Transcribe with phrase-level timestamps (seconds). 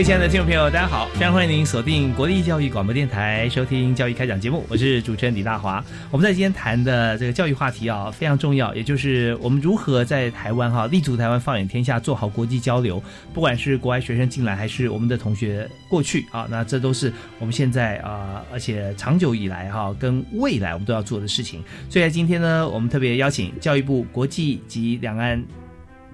[0.00, 1.10] 位亲爱的听众朋友，大家好！
[1.12, 5.84] 非常欢迎您锁定国立教育广播电台，收听教育开讲节目，我是主持人李大华。
[6.10, 13.02] 我们在今天谈的这个教育话题啊，非常重要，也就是我们如何在台湾哈立足台湾，放眼天下，做好国际交流。
[13.34, 21.62] 不管是国外学生进来，还是我们的同学过去啊，那这都是我们现在啊，而且长久以来哈，跟未来我们都要做的事情。
[21.90, 25.44] 所以在今天呢，我们特别邀请教育部国际及两岸。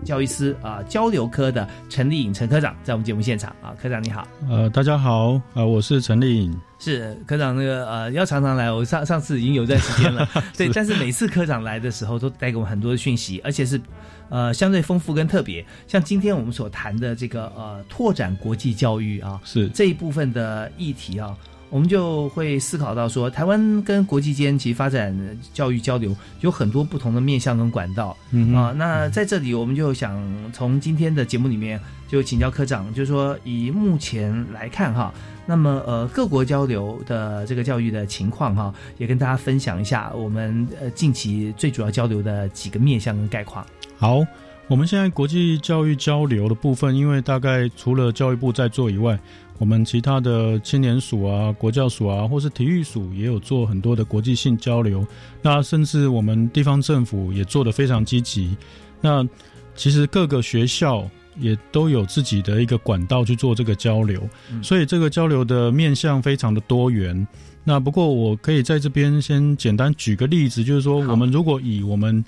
[0.04, 4.26] 教育司啊交流科的陈丽颖陈科长在我们节目现场啊，科长你好。
[4.48, 6.60] 呃，大家好，呃，我是陈丽颖。
[6.78, 13.80] 是科长那个呃要常常来，我上上次已经有一段时间了， 对，但是每次科长来的时候都带给我们很多的讯息，而且是
[14.28, 15.64] 呃相对丰富跟特别。
[15.86, 21.34] 像今天我们所谈的这个呃拓展国际教育啊，是这一部分的议题啊。
[21.68, 25.14] 我们就会思考到说，台湾跟国际间其实发展
[25.52, 28.16] 教育交流有很多不同的面向跟管道
[28.54, 28.72] 啊。
[28.76, 30.22] 那在这里，我们就想
[30.52, 35.12] 从今天的节目里面就请教科长，就是说以目前来看哈，
[35.44, 43.66] 那么呃各国交流的这个教育的情况哈，也跟大家分享一下我们呃近期最主要交流的几个面向跟概况。
[43.98, 44.24] 好，
[44.68, 49.18] 我们现在国际教育交流的部分，因为大概除了教育部在做以外。
[49.58, 55.06] 我们其他的青年署啊、国教署啊，或是体育署也有做很多的国际性交流。
[55.40, 58.56] 那甚至我们地方政府也做得非常积极。
[59.00, 59.26] 那
[59.74, 61.08] 其实各个学校
[61.38, 64.22] 也都有自己的一个管道去做这个交流，
[64.62, 67.26] 所以这个交流的面向非常的多元。
[67.62, 72.24] 那不过我可以在这边先简单举个例子，就是说，我们如果以我们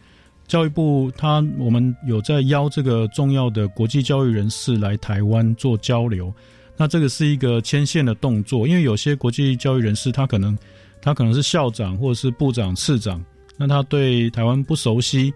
[0.47, 6.33] 教育部，他我们有在邀这个重要的国际教育人士来台湾做交流。
[6.81, 10.57] 那这个是一个牵线的动作，因为有些国际教育人士，他可能
[11.03, 13.21] 他可能是校长或者是部长、次长，
[13.57, 15.35] 那他对台湾不熟悉，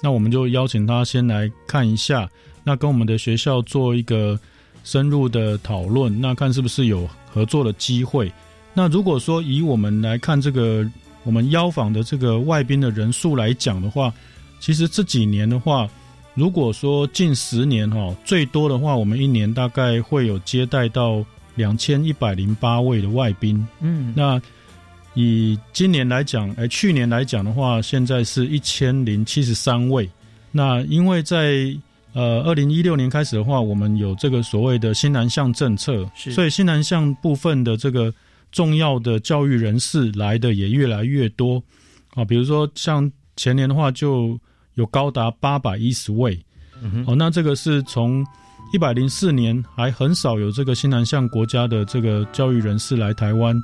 [0.00, 2.30] 那我们就邀请他先来看一下，
[2.62, 4.38] 那跟我们的学校做一个
[4.84, 8.32] 深入的讨论，那看是不是有合作的机会。
[8.72, 10.88] 那如果说以我们来看这个
[11.24, 14.14] 我们邀访的这个外宾的人数来讲的话，
[14.60, 15.90] 其实这几年的话。
[16.34, 21.24] 如果说近十年哈，最多的话，我们一年大概会有接待到
[21.54, 23.64] 两千一百零八位的外宾。
[23.80, 24.42] 嗯，那
[25.14, 30.10] 以今年来讲，哎，去年来讲的话，现在是一千零七十三位。
[30.50, 31.72] 那因为在
[32.14, 38.12] 呃二零一六年开始的话，我们有这个所谓的新南向政策，所以新南向部分的这个
[38.50, 41.62] 重要的教育人士来的也越来越多
[42.14, 42.24] 啊。
[42.24, 44.36] 比如说像前年的话就。
[44.74, 46.38] 有高达八百一十位，
[47.06, 48.24] 哦，那这个是从
[48.72, 53.54] 一百零四年还很少有这个新南向国家的这个教育人士来台湾，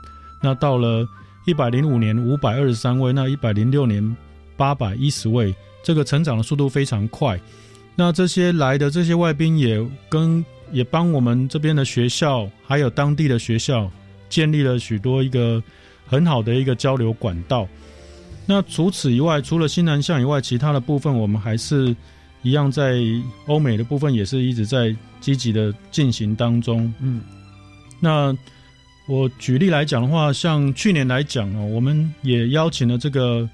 [0.43, 1.07] 那到了
[1.47, 4.17] 一百零五年五百二十三位，那一百零六年
[4.57, 7.41] 八百一十位，这个成长的速度非常快。
[7.97, 13.91] 那这些来的这些外宾也跟也帮我们这边的学校还有当地的学校
[14.29, 15.63] 建立了许多一个
[16.07, 17.67] 很好的一个交流管道。
[18.51, 21.95] 那除此以外，除了新南向以外，其他的部分我们还是
[22.43, 22.99] 一样在
[23.47, 26.93] 欧美的部分也是一直在积极的进行当中。
[26.99, 27.23] 嗯，
[28.01, 28.37] 那
[29.07, 33.49] 我举例来讲的话，像去年来讲哦，我们也邀请了这个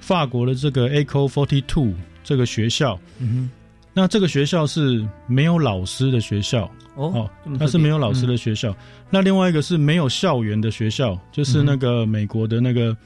[0.00, 1.92] 法国的这个 Echo Forty Two
[2.24, 2.98] 这个学校。
[3.18, 3.50] 嗯哼，
[3.92, 7.28] 那这个学校是没有老师的学校哦，
[7.58, 8.74] 它是没有老师的学校。
[9.10, 12.96] 那另外一个是没有校园的学校，就是那个美国的那个。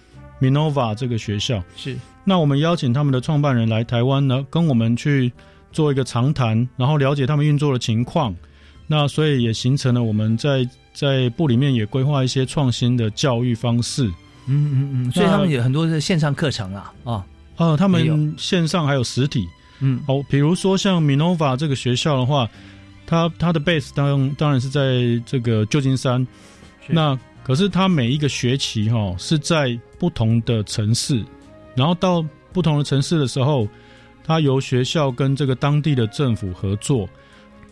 [0.43, 1.62] Minova 这个学校。
[1.77, 5.33] 是，那我们邀请他们的创办人来台湾呢，跟我们去
[5.71, 8.35] 做一个长谈，然后了解他们运作的情况。
[8.89, 14.06] 那所以也形成了我们在在部里面也规划一些创新的教育方式。
[14.49, 17.25] 嗯嗯嗯，所以他们有很多的线上课程啊啊
[17.56, 19.47] 哦，他们线上还有实体。
[19.79, 22.49] 嗯，哦，比如说像 Minova 这个学校的话，
[23.06, 26.27] 它它的 base 当当然是在这个旧金山，
[26.89, 31.25] 那可是他每一个学期哈、是在不同的城市，
[31.75, 33.67] 然后到不同的城市的时候，
[34.23, 37.09] 他由学校跟这个当地的政府合作，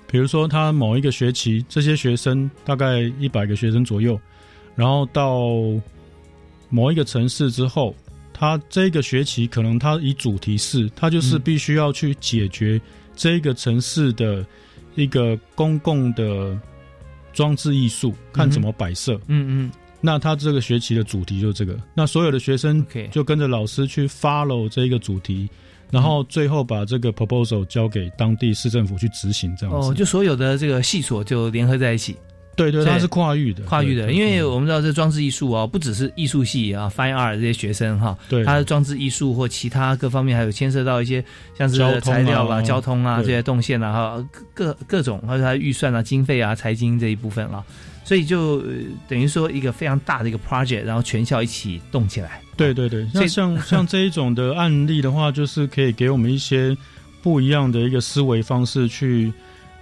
[0.07, 4.21] 比如说他某一个学期，这些学生大概一百个学生左右，
[4.75, 5.41] 然后到
[6.69, 7.95] 某一个城市之后，
[8.33, 11.43] 他这个学期可能他以主题是，他就是嗯。
[11.43, 12.81] 必须要去解决
[13.15, 14.45] 这个城市的
[14.95, 16.59] 一个公共的
[17.33, 19.15] 装置艺术，看怎么摆设。
[19.27, 19.73] 嗯嗯。
[20.03, 25.47] 那他这个学期的主题就是这个，那所有的学生就跟着老师去 follow 这一个主题，
[25.91, 29.91] 然后最后把这个 proposal 交给当地市政府去执行，这样子。
[29.91, 32.17] 哦，就所有的这个系所就联合在一起，
[32.57, 38.45] 对对，对它是跨域的，跨域的，因为我们知道这装置艺术哦，不只是艺术系啊，Fine Art 这些学生哈，对。
[38.45, 41.25] 它的装置艺术或其他各方面还有牵涉到一些
[41.57, 43.27] 像是材料啊、交通啊对。
[43.27, 47.65] 这些动线啊，哈，各各种还有它预算啊、经费啊、财经这一部分啊，
[48.05, 48.67] 所以就、呃
[49.09, 52.43] 等于说一个非常大的一个 project，然后全校一起动起来。
[52.57, 56.77] 对对对，那像 像这一种的案例的话，就是可以给我们一些
[57.23, 59.33] 不一样的一个思维方式去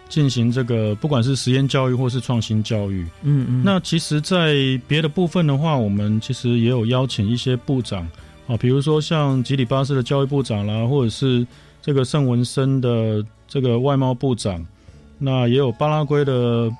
[0.08, 3.06] 进行这个，不管是实验教育或是创新教育。
[3.22, 4.54] 嗯嗯，那其实，在
[4.86, 8.08] 别的部分的话，我们其实也有邀请一些部长
[8.46, 11.46] 啊，比如说像吉里巴斯的教育部长啦，或者是
[11.82, 14.64] 这个圣文森的这个外贸部长，
[15.18, 16.70] 那也有巴拉圭的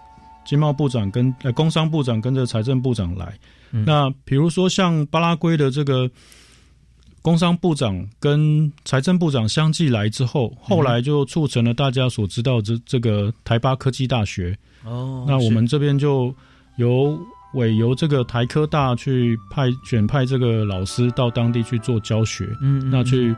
[0.47, 3.33] 经贸部长跟呃工商部长跟着财政部长来。
[3.71, 6.11] 嗯那比如说像巴拉圭的这个
[7.23, 14.57] 工商部长跟财政部长相继来之后，后来就促成了大家所知道这这个台巴科技大学。
[14.85, 16.35] 哦，那我是们这边就
[16.77, 17.19] 由
[17.55, 22.91] 委由这个台科大去派选派这个老师到当地去做教学，嗯嗯。
[22.91, 23.35] 那去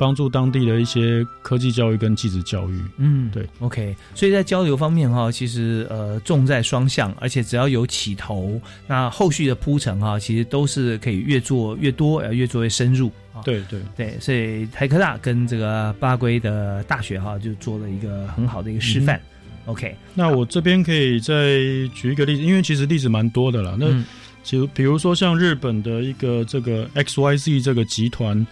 [0.00, 2.80] 帮助当地的一些科技教育跟技职教育。
[2.96, 13.44] 嗯，对，OK，所以在交流方面哈，其实呃重在双向，而且只要有起头，那后续的铺陈哈，其实都是可以越做越多，呃，越做越深入啊。
[13.44, 19.20] 对对对，所以台科大跟这个巴圭的大学哈，就做了一个很好的一个示范。
[19.66, 21.34] OK，那我这边可以再
[21.94, 23.76] 举一个例子，因为其实例子蛮多的啦。
[23.78, 24.06] 那嗯
[24.42, 28.44] 其实比如说像日本的一个这个 XYZ 这个集团，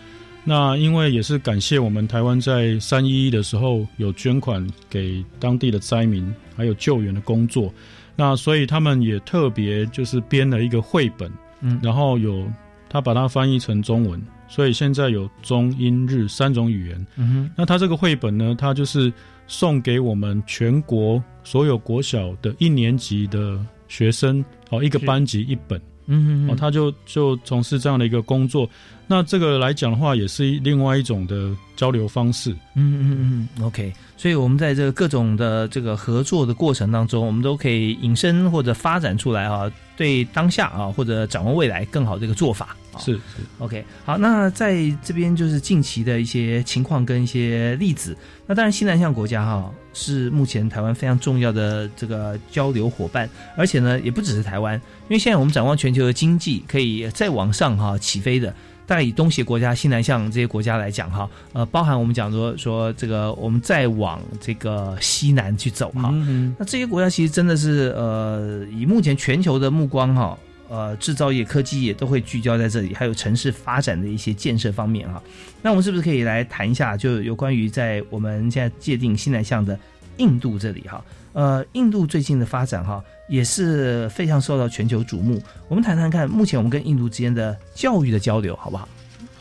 [0.45, 7.73] 那因为也是感谢我们台湾在三一一的时候有捐款给当地的灾民，还有救援的工作，
[8.17, 11.31] 那所以他们也特别就是编了一个绘本，
[11.61, 11.79] 嗯。
[11.83, 12.51] 然后有
[12.89, 17.07] 他把它翻译成中文，所以现在有中英日三种语言。
[17.17, 19.13] 嗯哼，那他这个绘本呢，他就是
[19.47, 28.69] 送给我们全国所有国小的一年级的学生，哦，一个班级一本，哦，嗯哼，他就就从事这样的一个工作。
[29.07, 32.51] 那这个来讲的话，也是另外一种的交流方式。
[32.75, 42.77] 嗯嗯嗯，OK，所以我们在这个各种的这个合作的过程当中，我们都可以引申或者发展出来啊，对当下啊或者展望未来更好的一个做法。
[42.99, 43.21] 啊是是
[43.59, 48.17] ，OK，好，那在这边就是近期的一些情况跟一些例子。
[48.47, 58.53] 那当然，西南向国家哈、是目前台湾非常重要的这个交流伙伴，而且呢，也不只是台湾，因为现在我们展望全球的经济可以再往上哈、起飞的。
[58.87, 75.23] 大概以东协国家、西南向这些国家来讲哈，呃，包含我们讲说说这个，我们再往这个西南去走哈，嗯那这些国家其实真的是呃，以目前全球的目光哈，呃，制造业、科技业都会聚焦在这里，还有城市发展的一些建设方面哈。
[75.63, 79.79] 那我们是不是可以来谈一下，就有关于在我们现在界定西南向的
[80.19, 81.03] 印度这里哈？
[81.33, 85.41] 呃，印度最近的发展哈，也是非常受到全球瞩目。
[85.69, 88.89] 我们谈谈看，目前我们跟印度之间的教育的交流，好不好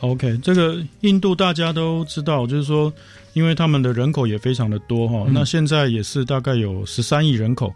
[0.02, 2.94] ？OK，这个印度大家都知道，就是说，
[3.34, 7.74] 因为他们的人口也非常的多哈、嗯那现在也是大概有十三亿人口，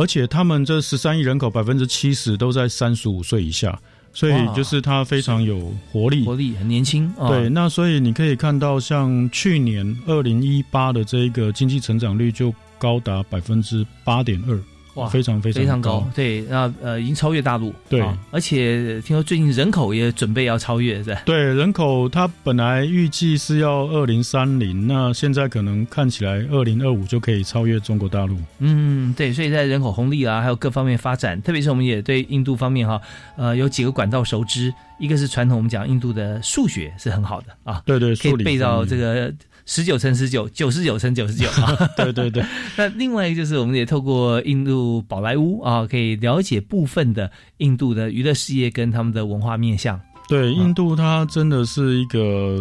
[0.00, 3.78] 而且他们这十三亿人口百分之七十都在三十五岁以下，
[4.14, 6.24] 所以就是他非常有活力。
[6.24, 14.58] 活力很年轻，哦、对，那所以你可以看到，像去年二零一八的这一个经济成长率就高达百分之八点二，
[14.94, 21.22] 哇非常非常非常高，对，那呃已经超越大陆，对啊而且听说最近人口也准备要超越，是吧？
[21.24, 28.36] 对，人口它本来预计是要二零三零，那现在可能看起来二零二五就可以超越中国大陆。
[28.58, 33.00] 嗯，对，所以在人口红利啊，还有各方面发展，特别是我们也对印度方面哈，
[33.36, 39.32] 呃，有几个管道熟知，一个是传统我们讲印度的数学是很好的啊，对对，可以数理背到这个
[39.72, 41.88] 十九乘十九，九十九乘九十九 啊。
[41.96, 42.44] 对对对，
[42.76, 50.00] 那另外一个就是，我们也透过印度宝莱坞啊，可以了解部分的印度的娱乐事业跟他们的文化面向。
[50.28, 52.58] 对，印度它真的是一个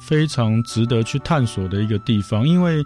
[0.00, 2.82] 非常值得去探索的一个地方，因为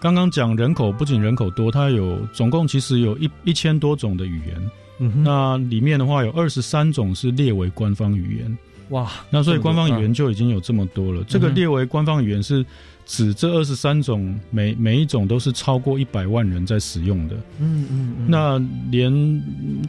[0.00, 8.58] 刚刚讲人口不仅人口多，它有总共其实有一一千多种的语言，嗯哼，那里面的话有二十三种是列为官方语言，
[8.90, 11.22] 哇，那所以官方语言就已经有这么多了。
[11.24, 12.64] 这个列为官方语言是
[13.06, 17.34] 指这二十三种每每一种都是超过一百万人在使用的。
[17.58, 18.58] 嗯嗯嗯，那
[18.90, 19.42] 连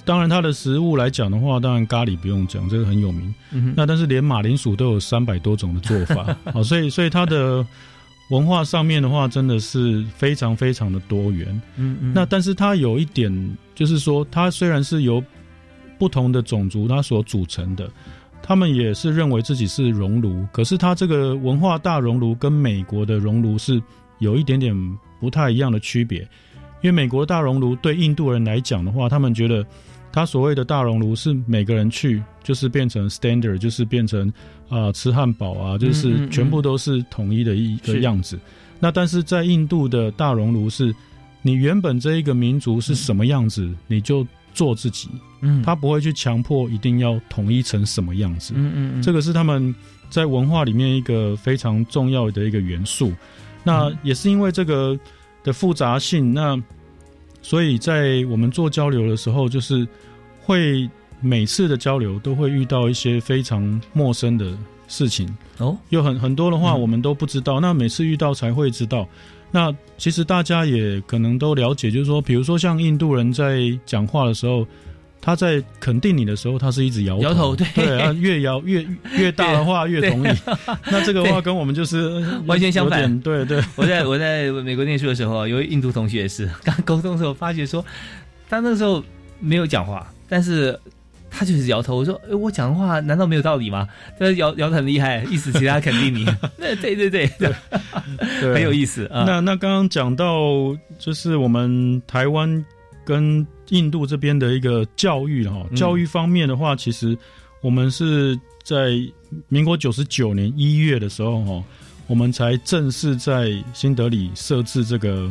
[0.06, 3.34] 当然它的食物来讲的话，当然咖喱不用讲，这个很有名。
[3.52, 7.66] 嗯哼那但是连马铃薯都有三百多种的做法，好， 所以所以它的
[8.30, 11.48] 文化上面的话，真的是非常非常的多元。
[11.78, 15.24] 嗯嗯，那但是它有一点，就是说，它虽然是由
[15.98, 17.90] 不同的种族它所组成的，
[18.42, 23.82] 他们也是认为自己是熔炉，可是它这个文化大熔炉跟美国的熔炉是
[24.20, 24.76] 有一点点
[25.20, 26.20] 不太一样的区别。
[26.82, 29.66] 因为美国大熔炉对印度人来讲的话，他们觉得
[30.12, 34.32] 他所谓的大熔炉是每个人去就是变成 standard，就是变成
[34.70, 38.40] 啊、吃汉堡啊，就是全部都是统一的一个样子。
[38.80, 40.96] 那但是在印度的大熔炉是，
[41.42, 45.10] 你原本这一个民族是什么样子，你就做自己，
[45.42, 48.54] 嗯，他不会去强迫一定要统一成什么样子。
[48.56, 49.74] 嗯嗯嗯，这个是他们
[50.10, 53.12] 在文化里面一个非常重要的一个元素。
[53.64, 54.98] 那也是因为这个
[55.44, 56.62] 的复杂性，那
[57.42, 59.88] 所以在我们做交流的时候，就是
[60.42, 60.90] 会
[61.22, 65.28] 每次的交流都会遇到一些非常陌生的事情，
[65.58, 69.08] 哦，有很很多的话嗯我们都不知道，那每次遇到才会知道。
[69.52, 74.66] 那其实大家也可能都了解，就是说，比如说像印度人在讲话的时候，
[75.22, 77.68] 他在肯定你的时候，他是一直摇摇头对。
[77.76, 78.86] 对啊，越摇越
[79.18, 80.30] 越 大的话越同意。
[80.90, 83.20] 那这个话跟我们就是呃完全相反。
[83.22, 87.84] 对对， 我在我在美国念书的时候，有一印度同学也是，刚沟通的时候发觉说，
[88.50, 89.04] 他那时候
[89.40, 90.80] 没有讲话，但是
[91.30, 91.98] 他就是摇头。
[91.98, 93.88] 我说，哎我讲的话难道没有道理吗？
[94.18, 96.26] 他摇摇的很厉害，意思其他肯定你。
[96.58, 99.24] 那对对对，对很有意思啊。
[99.26, 102.66] 那那刚刚讲到，就是我们台湾
[103.06, 107.18] 跟印度这边的一个教育哈，嗯教育方面的话，其实
[107.62, 108.92] 我们是在
[109.48, 111.64] 民国九十九年一月的时候哈，
[112.08, 115.30] 我们才正式在新德里设置这个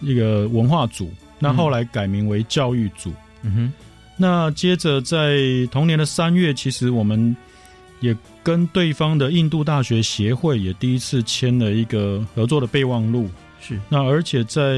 [0.00, 3.12] 一个文化组，那后来改名为教育组。
[3.42, 3.72] 嗯哼，
[4.22, 5.38] 那接着在
[5.70, 7.34] 同年的三月，其实我们
[8.00, 13.30] 也跟对方的印度大学协会也第一次签了一个合作的备忘录。
[13.62, 14.76] 是那而且在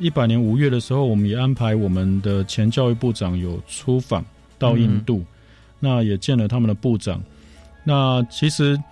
[0.00, 4.24] 一百年五月的时候，我们也安排我们的前教育部长有出访
[4.58, 5.22] 到印度，
[5.78, 7.22] 那也见了他们的部长。
[7.84, 8.82] 那其实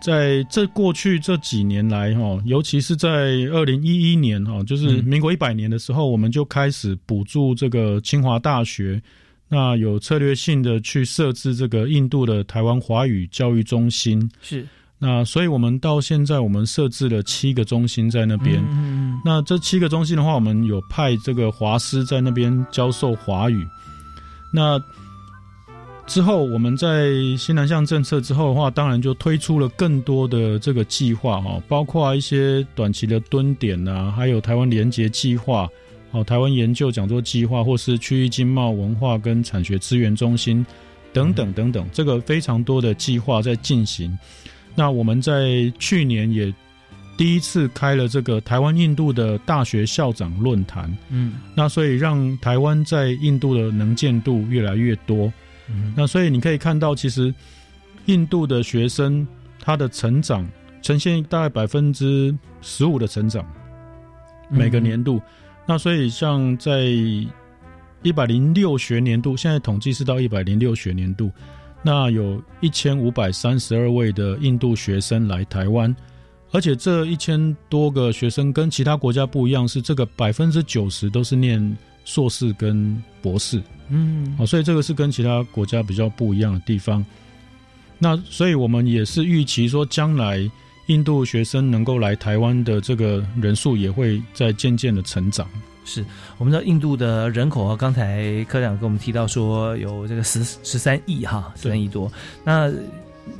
[0.00, 3.08] 在这过去这几年来，哈，尤其是在
[3.52, 9.02] 二零一一年，哈，就是嗯民国一百年的时候，我们就开始补助这个清华大学，
[9.48, 14.30] 那有策略性的去设置这个印度的台湾华语教育中心。
[14.42, 14.66] 是
[14.98, 18.64] 那所以我们到现在，我们设置了七个中心在那边。
[18.70, 23.66] 嗯那这七个中心的话，我们有派这个华师在那边教授华语。
[24.52, 24.80] 那
[26.06, 35.68] 之后我们在新南向政策之后的话，当然就推出了更多的这个计划哈，包括一些短期的蹲点啊，还有台湾联结计划，
[36.12, 40.64] 哦，台湾研究讲座计划，或是区域经贸文化跟产学资源中心
[41.12, 44.16] 等等等等，这个非常多的计划在进行。
[44.74, 46.54] 那我们在去年也
[47.18, 55.30] 第一次开了这个台湾印度的大学校长论坛，嗯那所以让台湾在印度的能见度越来越多。
[55.68, 57.34] 嗯那所以你可以看到，其实
[58.06, 59.26] 印度的学生
[59.58, 60.48] 他的成长
[60.82, 63.44] 呈现大概百分之十五的成长，
[64.50, 65.20] 嗯每个年度。
[65.66, 66.84] 那所以像在
[68.02, 71.32] 一百零六学年度，现在统计是到一百零六学年度，
[71.82, 75.94] 那有一千五百三十二位的印度学生来台湾，
[76.52, 83.62] 而且这一千多个学生跟其他国家不一样，是这个百分之九十都是念硕士跟博士。
[83.88, 87.04] 嗯哦，所以这个是跟其他国家比较不一样的地方。
[87.98, 90.50] 那所以我们也是预期说，将来
[90.86, 95.46] 印度学生能够来台湾的这个人数也会在渐渐的成长。
[95.84, 96.04] 是
[96.36, 102.10] 我们知道印度的人口啊，刚才科长跟我们提到说有这个十十三亿哈，十三亿多，
[102.42, 102.68] 那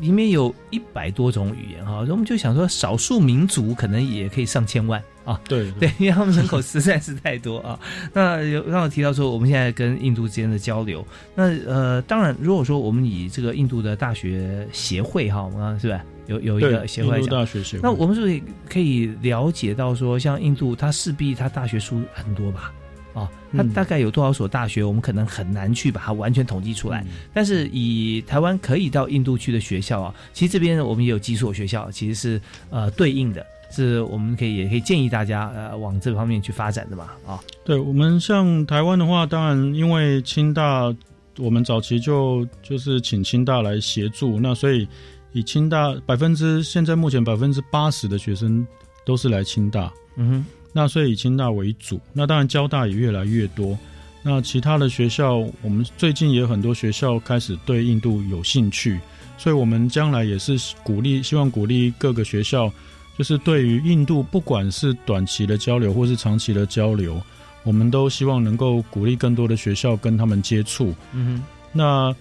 [0.00, 7.78] 里面有一百多种语言哈，我们就想说少数民族可能也可以上千万啊，对对，因为他们人口实在是太多啊。
[8.12, 17.80] 那有刚刚提到说，我们现在跟印度之间的交流，那呃，当然，如果说我们以这个印度的大学协会哈，我们刚刚是吧，有有一个协会来讲，大学协会。
[17.82, 22.72] 那我们是不是可以了解到说，像印度，它势必它大学数很多吧？
[23.16, 27.00] 哦，它嗯大概有多少所大学，我们可能很难去把它完全统计出来。
[27.00, 37.40] 嗯但是以台湾可以到印度去的学校啊，其实这边我们也有几所学校，其实是呃对应的，是我们可以也可以建议大家呃往这方面去发展的嘛啊。
[37.64, 40.94] 对我们像台湾的话，当然因为清大，
[41.38, 44.86] 我们早期就就是请清大来协助，那所以
[45.32, 48.66] 以清大百分之现在目前百分之八十的学生
[49.04, 50.44] 都是来清大，嗯哼，
[50.76, 53.78] 那所以以清大为主，那当然交大也越来越多。
[54.22, 59.00] 那其他的学校，我们最近也有很多学校开始对印度有兴趣，
[59.38, 62.70] 所以我们将来也是鼓励，希望鼓励各个学校，
[63.16, 67.18] 就是对于印度，不管是短期的交流或是长期的交流，
[67.64, 70.94] 我们都希望能够鼓励更多的学校跟他们接触。
[71.14, 71.42] 嗯
[71.72, 72.14] 那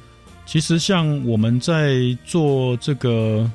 [0.45, 3.51] 其实像我们在做这个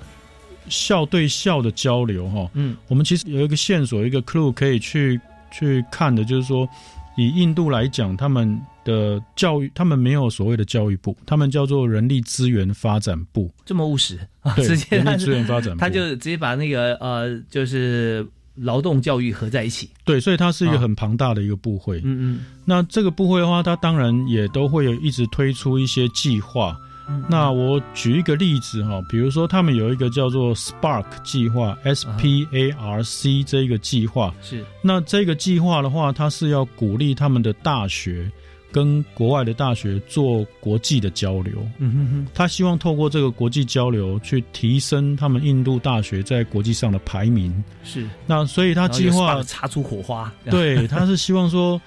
[0.68, 6.68] 校对校的交流，哈，哼，嗯我们其实有一个线索，一个 clue 可以去去看的，就是说，
[7.16, 19.88] 以印度来讲，他们的教育，他们没有所谓的教育部，他们叫做人力资源发展部，这么务实啊，对，直接他人力资源发展部，他就直接把那个呃就是劳动教育合在一起。
[20.04, 21.98] 对，所以它是一啊个很庞大的一个部会。
[22.04, 26.76] 嗯嗯那这个部会的话，它当然也都会有一直推出一些计划。
[27.10, 38.30] 嗯，那我举一个例子哈，比如说他们有一个叫做 Spark 计划 （S P A R C） 这一个计划，是那这个计划的话，它是要鼓励他们的大学
[38.72, 41.54] 跟国外的大学做国际的交流。
[41.78, 47.52] 嗯哼哼，他希望透过这个国际交流，去提升他们印度大学在国际上的排名。
[47.82, 50.32] 是那所以他计划擦出火花。
[50.48, 51.80] 对，他是希望说，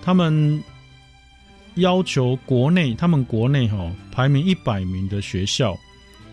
[0.00, 0.62] 他们
[1.78, 5.76] 要求国内，他们国内哈、排名一百名的学校，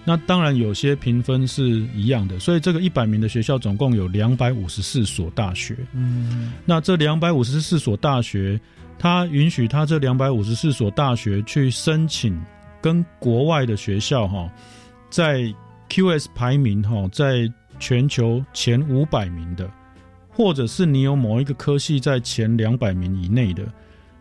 [0.03, 1.63] 那当然有些评分是
[1.95, 5.75] 一样的，所以这个一百名的学校总共有两百五十四所大学。
[5.93, 8.59] 嗯那这两百五十四所大学，
[8.99, 12.39] 它允许它这两百五十四所大学去申请
[12.81, 14.49] 跟国外的学校哈，
[15.09, 15.53] 在
[15.89, 19.69] QS 排名哈，在全球前五百名的，
[20.29, 23.63] 或者是你有某一个科系在前两百名以内的，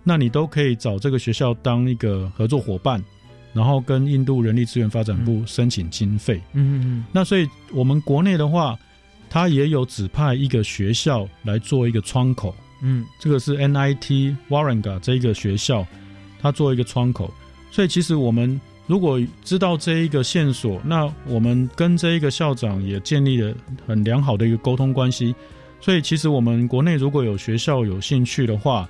[0.05, 3.03] 那你都可以找这个学校当一个合作伙伴，
[3.53, 6.41] 然后跟印度人力资源发展部申请经费。
[6.53, 8.79] 嗯嗯嗯那所以我们国内的话，
[9.31, 15.87] 它也有指派一个学校来做一个窗口，嗯这个是 NIT Waranga 这一个学校，
[16.41, 17.33] 它做一个窗口。
[17.71, 23.55] 所以其实我们如果知道这一个线索，那我们跟这一个校长也建立了
[23.87, 25.35] 很良好的一个沟通关系。
[25.81, 28.89] 所以其实我们国内如果有学校有兴趣的话，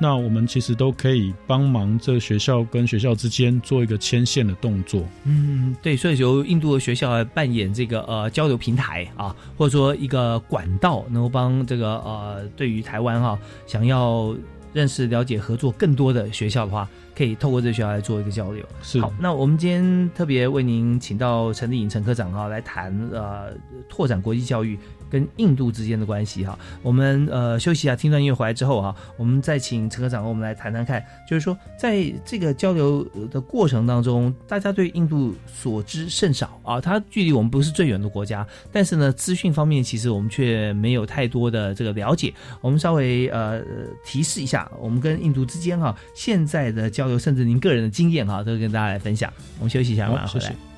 [0.00, 5.02] 那我们其实都可以帮忙这学校跟学校之间做一个牵线的动作。
[5.24, 14.34] 嗯，对，所以由印度的学校来扮演这个呃交流平台啊，或者说一个管道，能够帮这个呃对于台湾哈、想要
[14.72, 18.64] 认识、了解、合作更多的学校的话，可以透过这个学校来做一个交流。
[18.82, 23.52] 是好，那我们今天特别为您请到陈丽颖陈科长哈、来谈呃
[23.88, 24.76] 拓展国际教育
[25.10, 26.58] 跟印度之间的关系哈。
[26.82, 42.32] 我们呃休息一下，听段音乐回来之后哈、我们再请陈科长跟我们来谈谈看，就是说在这个交流的过程当中，大家对印度所知甚少啊，它距离我们不是最远的国家，但是呢，资讯方面其实我们却没有太多的这个了解。
[42.60, 43.62] 我们稍微呃
[44.04, 49.32] 提示一下，我们跟印度之间哈、现在的交流，甚至您个人的经验哈、都跟大家来分享。
[49.58, 50.73] 我们休息一下，马上，回来。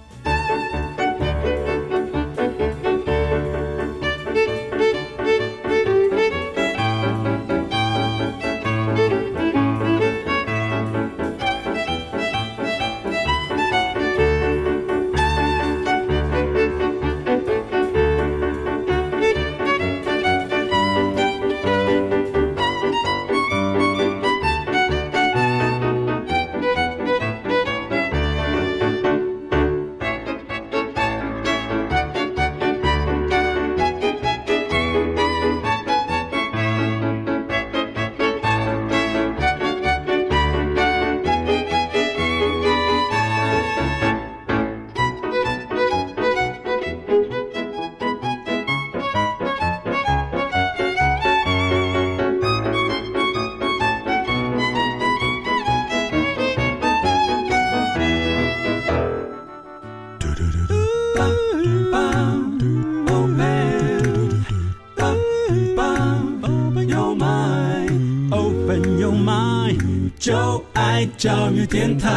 [71.17, 72.11] 教育电台。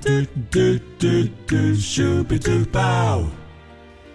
[0.00, 0.08] 嘟
[0.50, 0.60] 嘟
[0.98, 1.06] 嘟
[1.46, 3.22] 嘟，咻比嘟爆。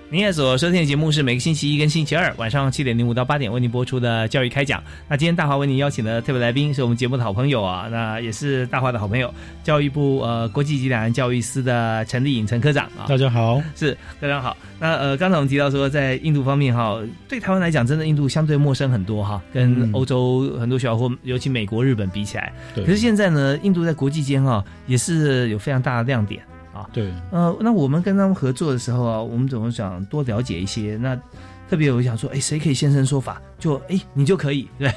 [0.10, 4.82] 您所收听的节目是每个星期一跟星期二晚上七点零五到八点为您播出的教育开讲。
[5.08, 9.32] 那今天大华为您邀请的特别来宾是我们节目的好朋友啊，那也是大华的好朋友，
[9.63, 13.06] 教育部呃国际及两岸教育司的陈立颖陈科长啊。
[13.08, 14.58] 大家好，是科长好。
[14.80, 22.52] 那呃，刚才我们提到说，在印度方面哈，对台湾来讲，真的印度相对陌生很多哈，跟欧洲很多学校或尤其美国、日本比起来。
[22.74, 26.41] 对可是现在呢，印度在国际间哈也是有非常大的亮点
[26.74, 26.89] 啊。
[26.91, 30.98] 对，呃，那我们跟他们合作的时候啊，我们总是想多了解一些。
[31.00, 31.15] 那
[31.69, 33.41] 特别我想说，哎，谁可以现身说法？
[33.58, 34.91] 就哎，你就可以，对，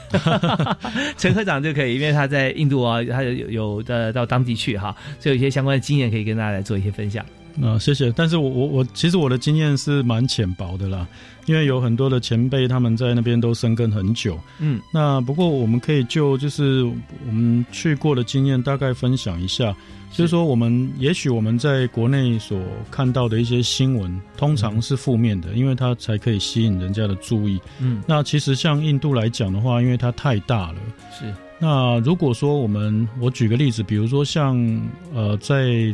[1.16, 7.24] 陈科长就可以，因为他在印度啊，他有有的到当地去哈，所以有一些相关的经验可以跟大家来做一些分享。
[7.62, 8.12] 啊、谢谢。
[8.12, 11.06] 但是我我我其实我的经验是蛮浅薄的啦，
[11.46, 14.38] 因为有很多的前辈他们在那边都生根很久。
[14.58, 19.74] 嗯那不过我们可以就就是我们去过的经验大概分享一下，
[20.12, 27.60] 就是说我们也许我们在国内所看到的一些新闻，通常是负面的，因为它才可以吸引人家的注意。
[27.80, 30.78] 嗯，那其实像印度来讲的话，因为它太大了。
[31.18, 34.56] 是那如果说我们，我举个例子，比如说像
[35.12, 35.92] 呃，在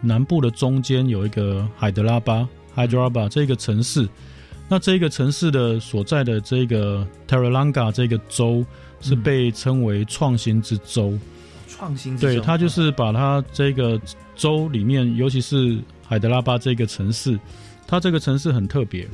[0.00, 4.08] 南部的中间有一个海德拉巴 （Hyderabad） 这个城市，
[4.68, 8.64] 那这个城市的所在的这个 Teralanga 这个州
[9.00, 11.18] 是被称为创新之州。
[11.68, 14.00] 创新之州对，中它就是把它这个
[14.34, 17.38] 州里面，尤其是海德拉巴这个城市，
[17.86, 19.06] 它这个城市很特别。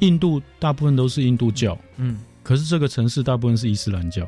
[0.00, 4.26] 印度大部分都是印度教，嗯可是这个城市大部分是伊斯兰教，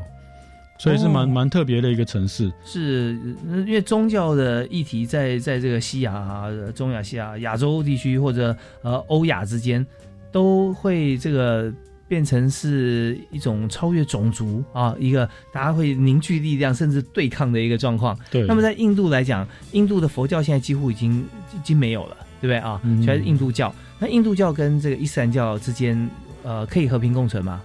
[0.79, 2.53] 所以是蛮哦蛮特别的一个城市。
[2.65, 3.17] 是
[3.49, 9.87] 呃因为宗教的议题在在这个西亚、啊中亚、西亚、亚洲地区或者呃欧亚之间，
[10.33, 11.73] 都会这个
[12.07, 18.19] 变成是一种超越种族啊，一个大家会凝聚力量甚至对抗的一个状况。
[18.31, 22.81] 对，那么在印度来讲，印度的佛教现在几乎已经已经没有了，对不对啊？
[22.85, 23.75] 嗯全是印度教。
[23.99, 26.11] 那印度教跟这个伊斯兰教之间，
[26.43, 27.63] 呃，可以和平共存吗？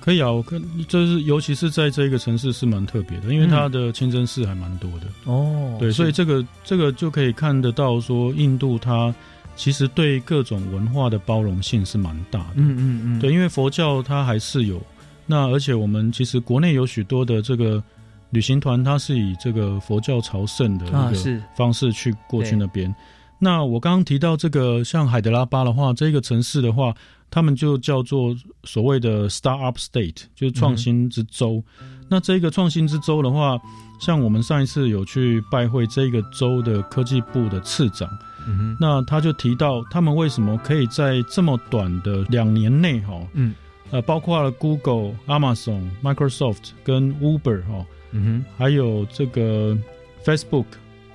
[0.00, 5.06] 可以啊，我跟就是尤其是在这个城市是蛮特别的，因为它的清真寺还蛮多的。
[5.24, 9.14] 哦对，所以这个这个就可以看得到说，印度它
[9.54, 12.54] 其实对各种文化的包容性是蛮大的。
[12.54, 14.80] 嗯嗯嗯，对，因为佛教它还是有，
[15.26, 17.82] 那而且我们其实国内有许多的这个
[18.30, 22.94] 旅行团，它是以这个佛教朝圣的一个方式去过去那边。
[23.38, 26.94] 那我刚刚提到这个像海德拉巴的话，这个城市的话，
[27.30, 31.62] 他们就叫做所谓的 Startup State，就是创新之州。
[32.08, 33.58] 那这个创新之州的话，
[34.00, 38.08] 像我们上一次有去拜会这个州的科技部的次长，
[38.46, 43.54] 嗯，那他就提到他们为什么可以在这么短的两年内，哈，嗯。
[43.90, 48.44] 呃，包括了 Google、Amazon、Microsoft 跟 Uber 哈、嗯哼。
[48.58, 49.74] 还有这个
[50.22, 50.66] Facebook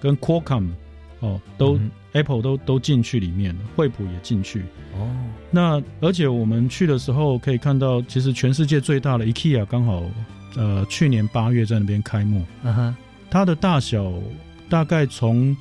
[0.01, 0.69] 跟 Qualcomm
[1.19, 4.61] 哦，都、嗯 Apple 都都进去里面了，惠普也进去。
[4.95, 5.09] 哦，
[5.51, 10.03] 那而且我们去的时候可以看到，其实全世界最大的 IKEA 刚好
[10.55, 12.95] 呃去年八月在那边开幕，嗯哼，
[13.29, 14.11] 它的大小
[14.69, 15.55] 大概从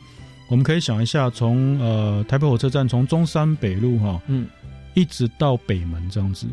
[0.49, 4.47] 我们可以想一下，从呃台北火车站从中山北路哈、嗯，
[4.93, 6.47] 一直到北门这样子，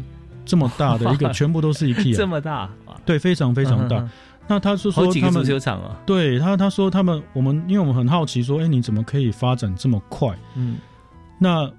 [0.46, 2.70] 这么大的一个 全部都是 IKEA，这么大，
[3.06, 3.98] 对，非常非常大。
[3.98, 4.10] 嗯哼
[4.50, 10.36] 那他是好几个足说他们球场啊，对他他说他们我们因为我们很好奇说，哎，你怎么可以发展这么快？
[10.56, 10.78] 嗯，
[11.38, 11.72] 那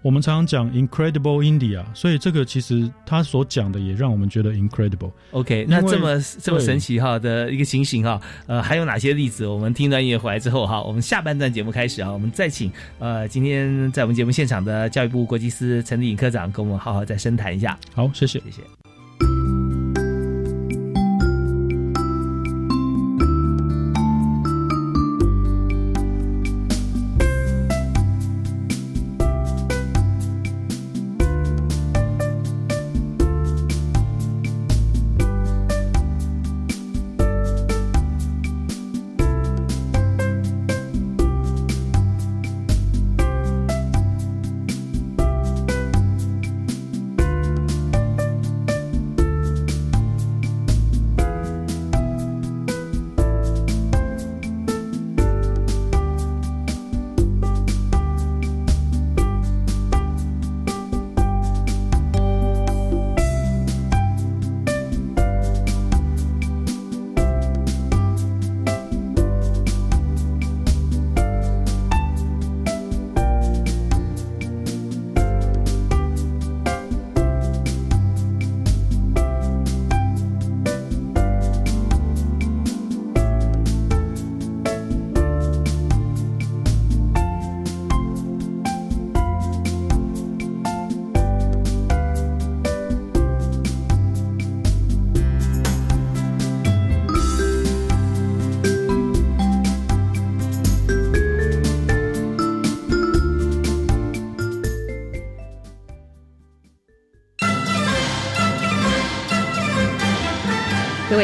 [0.00, 5.10] 我们常常讲 incredible India，所以这个其实他所讲的也让我们觉得 incredible。
[5.32, 9.46] OK，那这么这么神奇哈的一个情形哈，呃，还有哪些例子？
[9.46, 18.38] 我们听一段音乐回来之后哈，我们下半段节目开始啊，我们再请呃今天在我们节目现场的教育部国际司陈立颖科长跟我们好好再深谈一下，好，谢谢。
[18.40, 18.87] 谢谢。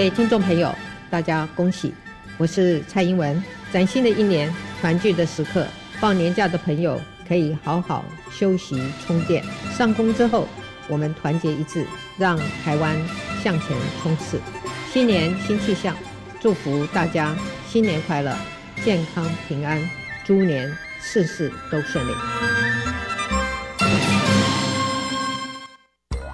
[0.04, 0.70] 位听众朋友，
[1.08, 1.94] 大家恭喜！
[2.36, 3.42] 我是蔡英文。
[3.72, 5.66] 崭新的一年，团聚的时刻，
[5.98, 9.42] 放年假的朋友可以好好休息充电。
[9.74, 10.46] 上工之后，
[10.88, 11.86] 我们团结一致，
[12.18, 12.94] 让台湾
[13.42, 14.38] 向前冲刺。
[14.92, 15.96] 新年新气象，
[16.38, 17.34] 祝福大家
[17.66, 18.36] 新年快乐，
[18.84, 19.80] 健康平安，
[20.22, 22.12] 猪年事事都顺利。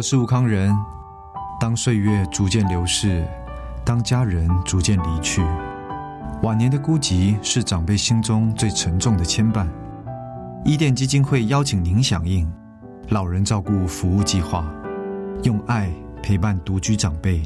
[0.00, 0.74] 我是吴康仁。
[1.60, 3.22] 当岁月逐渐流逝，
[3.84, 5.44] 当家人逐渐离去，
[6.42, 9.66] 晚年的孤寂是长辈心中最沉重的牵绊。
[10.64, 12.50] 伊甸基金会邀请您响应
[13.10, 14.64] 老人照顾服务计划，
[15.42, 15.90] 用爱
[16.22, 17.42] 陪伴独居长辈，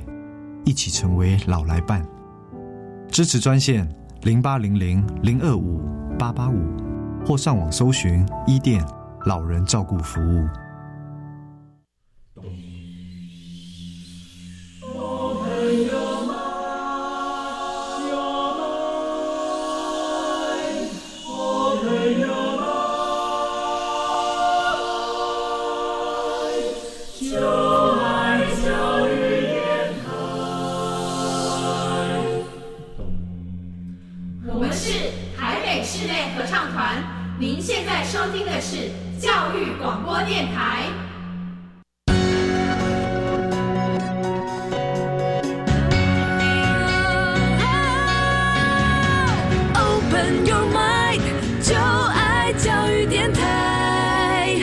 [0.64, 2.06] 一起成为老来伴。
[3.08, 3.84] 支持专线
[4.22, 5.80] 零八零零零二五
[6.16, 6.62] 八八五，
[7.26, 8.80] 或上网搜寻伊甸
[9.26, 10.46] 老人照顾服务。
[39.84, 40.86] 广播电台。
[49.74, 51.20] Open your mind，
[51.60, 54.58] 就爱教育电台。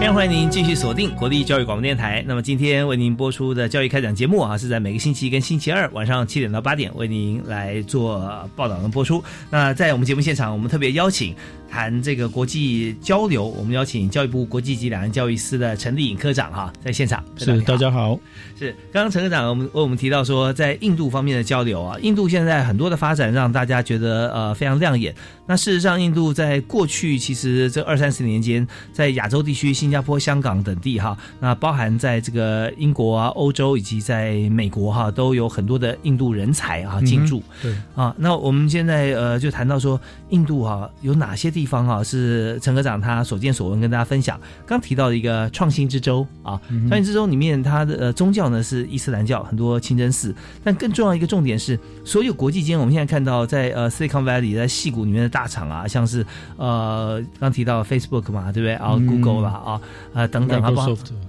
[0.00, 2.24] 非常欢迎您继续锁定国立教育广播电台。
[2.26, 8.18] 那么今天为您播出的教育开讲节目啊，是在每个星期跟星期二晚上七点到八点为您来做
[8.56, 9.22] 报道跟播出。
[9.48, 11.36] 那在我们节目现场，我们特别邀请
[11.72, 17.24] 谈这个国际交流，我们邀请教育部国际及两岸教育司的陈立颖科长哈，在现场。
[17.38, 18.20] 是大家好。
[18.58, 25.14] 是，刚刚陈科长我们为我们提到说，在印度方面的交流啊，印度现在很多的发展让大家觉得呃非常亮眼。
[25.46, 37.42] 那事实上，印度在过去其实这二三十年间，在亚洲地区、新加坡、香港等地哈，那包含在这个英国啊、欧洲以及在美国哈，都有很多的印度人才啊进驻。
[37.62, 44.40] 对啊，那我们现在呃就谈到说，印度哈、有哪些地方啊是陈科长他所见所闻跟大家分享。
[44.66, 56.24] 刚提到的一个创新之州啊，嗯创新之州里面它的呃宗教呢是伊斯兰教，很多清真寺，但更重要一个重点是，所有国际间我们现在看到在呃 Silicon Valley 在戏谷里面的大厂啊，像是
[56.56, 58.74] 呃刚提到 Facebook 嘛，对不对？
[58.74, 59.80] 啊、嗯 Google 啦啊
[60.14, 60.60] 呃等等，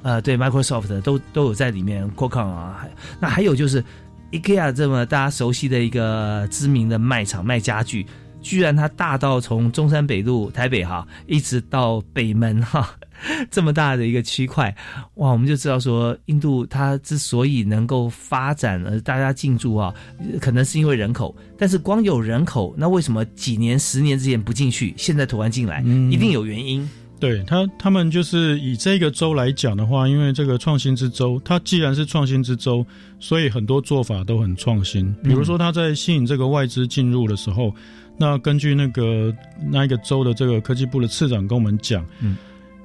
[0.01, 3.83] 呃对 Microsoft 都都有在里面，Qualcomm 啊，还那还有就是
[4.31, 8.05] IKEA 这么大家熟悉的一个知名的卖场卖家具。
[8.43, 12.93] 居然它大到从中山北路台北哈，一直到北门哈，
[13.49, 14.75] 这么大的一个区块，
[15.15, 19.91] 哇，我们就知道说，印度它之所以能够发展，而大家进驻啊，
[20.39, 26.87] 可能是因为人口，但是光有人口，那为什么几年、十年之前不进去，现在突然进来，嗯一定有原因。
[27.19, 32.85] 对他，他们就是以这个州来讲的话，因为这个创新之州，它既然是创新之州，
[33.17, 35.15] 所以很多做法都很创新。
[35.23, 37.73] 比如说，他在吸引这个外资进入的时候，
[38.17, 39.33] 那根据那个
[39.71, 42.37] 那一个州的这个科技部的次长跟我们讲，嗯，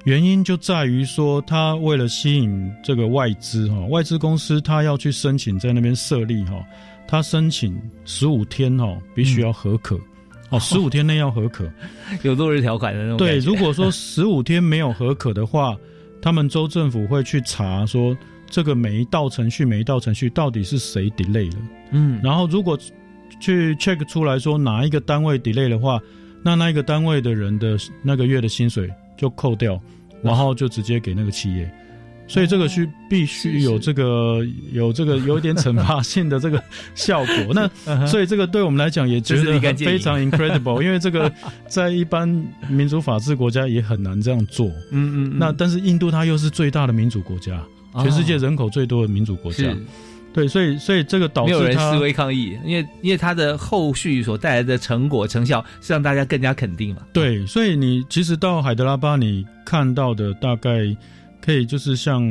[0.05, 6.65] 原因就在于说，他为了吸引这个外资哈，外资公司他要去申请在那边设立哈，
[7.07, 9.99] 他申请十五天哈，必须要合可。
[10.51, 11.71] 哦，十五天内要合可，
[12.25, 15.77] 有落日条款的那种对，如果说十五天没有合可的话，
[16.23, 21.59] 他们州政府会去查说这个每一道程序每一道程序到底是谁 delay 了。
[21.91, 22.79] 嗯，然后如果
[23.41, 26.01] 去 check 出来说哪一个单位 delay 的话，
[26.43, 29.81] 那那一个单位的人的那个月的薪水就扣掉，
[30.23, 31.71] 然后就直接给那个企业。
[32.31, 36.63] 所以这个是必须有这个有这个有一点惩罚性的这个
[36.95, 37.55] 效果。
[37.87, 41.33] 那所以这个对我们来讲也觉得非常 incredible，因为这个
[41.69, 42.29] 在一般
[42.69, 44.67] 民主法治国家也很难这样做。
[44.91, 49.87] 嗯嗯，那但是印度它又是最大的民主国家，哦全世界人口最多的民主国家是。
[50.33, 57.03] 对，所以所以这个导致没有人示威抗议，因为因为它的后续所带来的成果成效是让大家更加肯定嘛。
[57.13, 60.97] 对，所以你其实到海德拉巴，你看到的大概
[61.41, 62.23] 可以就是像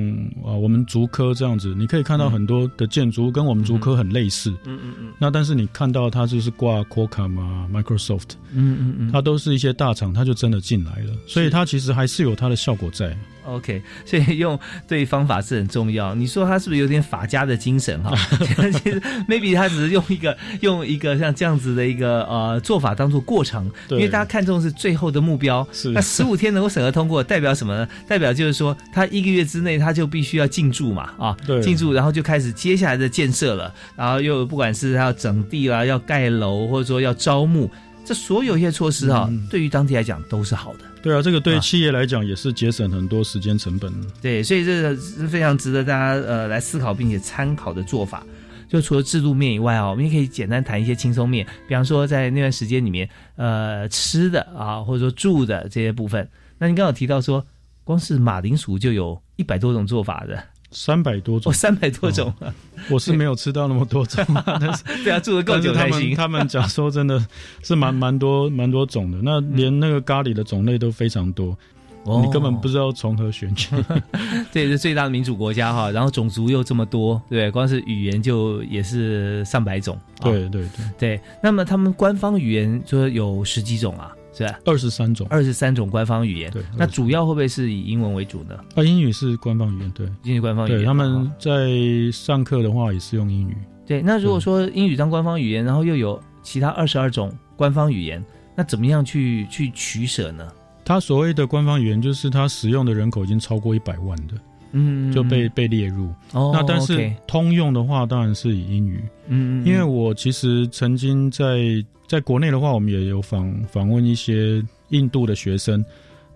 [0.45, 4.51] 啊我们竹科这样子，你可以看到很多的建筑跟我们竹科很类似。
[4.65, 5.13] 嗯嗯嗯。
[5.19, 13.17] 那但是你看到它就是挂 Qualcomm 啊、Microsoft，嗯嗯嗯，它都是一些大厂，它就真的进来了，所以它其实还是有它的效果在。
[13.47, 16.13] OK，所以用对方法是很重要。
[16.13, 18.13] 你说他是不是有点法家的精神哈？
[18.83, 25.65] 其实 maybe 他只是用一个用一个像这样子的一个呃做法当做过程，因为大家看重是最后的目标。
[25.71, 27.87] 是那十五天能够审核通过，代表什么呢？
[28.07, 37.71] 代表就是说他一个月之内他就必须要进驻嘛啊，对进驻，然后就开始接下来的建设了，然后又不管是他要整地啦，要盖楼，或者说要招募，
[38.03, 40.79] 这所有一些措施哈，对于当地来讲都是好的。
[41.07, 43.91] 对啊，这个对啊企业来讲也是节省很多时间成本。
[44.21, 48.25] 对，所以这个是非常值得大家呃来思考并且参考的做法。
[48.67, 56.29] 就除了制度面以外啊，我们也可以简单谈一些轻松面，比方说在那段时间里面，呃，吃的啊，或者说住的这些部分。
[56.57, 57.45] 那你刚刚有提到说，
[57.85, 61.51] 光是马铃薯就有一百多种做法的，三百多种。
[61.51, 62.33] 哦，三百多种。
[62.39, 62.53] 啊，
[62.89, 66.15] 我是没有吃到那么多种， 但是对啊，住的够久才行。
[66.15, 67.25] 他们讲说真的
[67.63, 71.57] 是蛮蛮多蛮多种的，那连那个咖喱的种类都非常多，
[72.03, 72.21] 哦。
[72.25, 73.69] 你根本不知道从何选起。
[74.51, 79.95] 这也是最大的民主国家哈，然后种族又这么多，对，光是语言就也是上百种。
[80.19, 80.23] 啊。
[80.23, 84.59] 对对对，对，那么他们官方语言说有十几种啊，是吧？
[84.65, 85.25] 二十三种。
[85.29, 86.51] 二十三种官方语言。
[86.51, 88.55] 对那主要会不会是以英文为主呢？
[88.75, 90.79] 啊，英语是官方语言，对，英语官方语言。
[90.79, 91.69] 对，他们啊在
[92.11, 93.57] 上课的话也是用英语。
[93.85, 94.01] 对。
[94.01, 98.23] 那如果说英语当官方语言，然后又有其他二十二种官方语言，
[98.55, 100.47] 那怎么样去去取舍呢？
[100.85, 104.35] 它所谓的官方语言，就是它使用的人口已经超过一百万的，
[104.71, 106.07] 嗯，就被被列入。
[106.31, 109.03] 哦，那但是通用的话，当然是以英语。
[109.27, 115.83] 嗯，嗯因为我其实曾经在在国内的话，我们也有访访问一些印度的学生。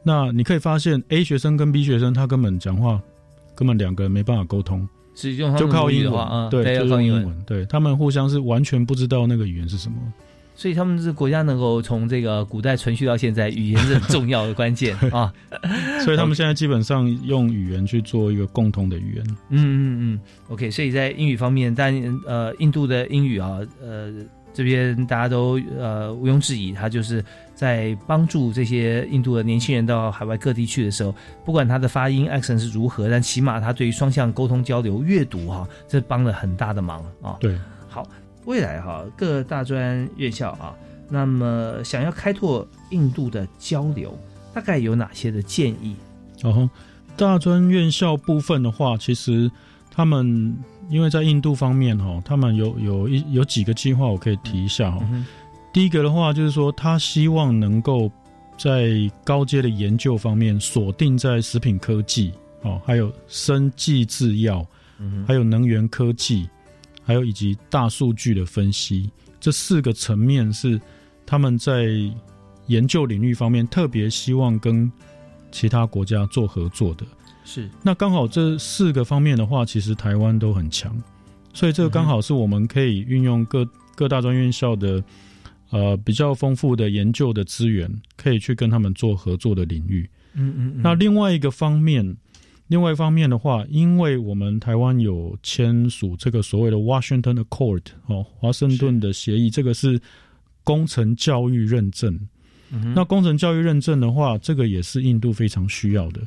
[0.03, 3.01] 那你可以发现，A 学生跟 B 学生，他根本讲话
[3.55, 7.21] 根本两个人没办法沟通，是用他就靠英文，啊，对，要靠英文。
[7.21, 9.97] 就用英文，对他们互相是完全不知道那个语言是什么。
[10.53, 15.33] 所以他们这个国家能够从这个古代存续到现在，语言是很重要的关键 啊。
[16.03, 19.25] 所以他们现在基本上用语言去做一个共同的语言。
[19.49, 21.93] 嗯嗯嗯，OK，所以在英语方面，但
[22.27, 24.11] 呃，印度的英语啊，呃，
[24.53, 27.23] 这边大家都呃毋庸置疑，他就是
[27.55, 31.13] 在帮助这些印度的年轻人到海外各地去的时候，
[31.45, 37.37] 不管他的发音 accent 是如何，但起码他对于双向沟通交流、阅读哈、这帮了很大的忙啊。
[37.39, 38.07] 对，好，
[38.45, 40.75] 未来哈、各大专院校啊，
[41.09, 44.17] 那么想要开拓印度的交流，
[44.53, 45.95] 大概有哪些的建议？
[46.43, 46.69] 哦
[47.17, 49.51] 大专院校部分的话，其实
[49.93, 50.55] 他们
[50.91, 54.99] 因为在印度方面哈，他们有有一有几个计划，我可以提一下哈。
[55.11, 55.25] 嗯
[55.73, 58.11] 第一个的话就是说，他希望能够
[58.57, 64.65] 在高阶的研究方面锁定在食品科技哦，还有生技制药，
[64.99, 66.45] 嗯还有能源科技，
[67.05, 70.77] 还有以及大数据的分析，这四个层面是
[71.25, 71.87] 他们在
[72.67, 74.91] 研究领域方面特别希望跟
[75.53, 77.05] 其他国家做合作的。
[77.43, 80.95] 是那刚好这四个方面的话，其实台湾都很强，
[81.53, 85.03] 所以这个刚好是我们可以运用各各大专院校的
[85.69, 90.09] 呃比较丰富的研究的资源，可以去跟他们做合作的领域。
[90.33, 92.15] 嗯嗯嗯那另外一个方面，
[92.67, 99.99] 另外一方面的话，因为我们台湾有签署这个所谓的 Washington Accord 哦，华盛顿的协议，这个是
[100.63, 102.17] 工程教育认证。
[102.73, 106.21] 嗯那工程教育认证的话，这个也是印度非常需要的。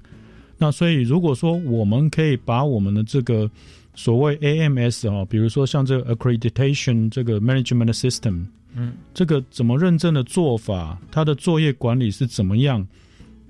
[0.59, 3.51] 那所以如果说我们可以把我们的这个
[3.95, 12.87] 所谓 AMS 啊，比如说像这个 accreditation 这个 management system，嗯，这个怎么认证的做法，它的作业管理是怎么样，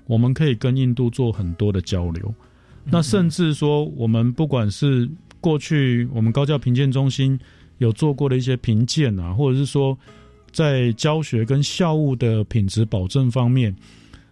[0.05, 2.33] 我们可以跟印度做很多的交流。
[2.87, 5.09] 那甚至说，我们不管是
[5.41, 7.39] 过去我们高教评鉴中心
[7.79, 9.97] 有做过的一些评鉴啊，或者是说
[10.51, 13.75] 在教学跟校务的品质保证方面，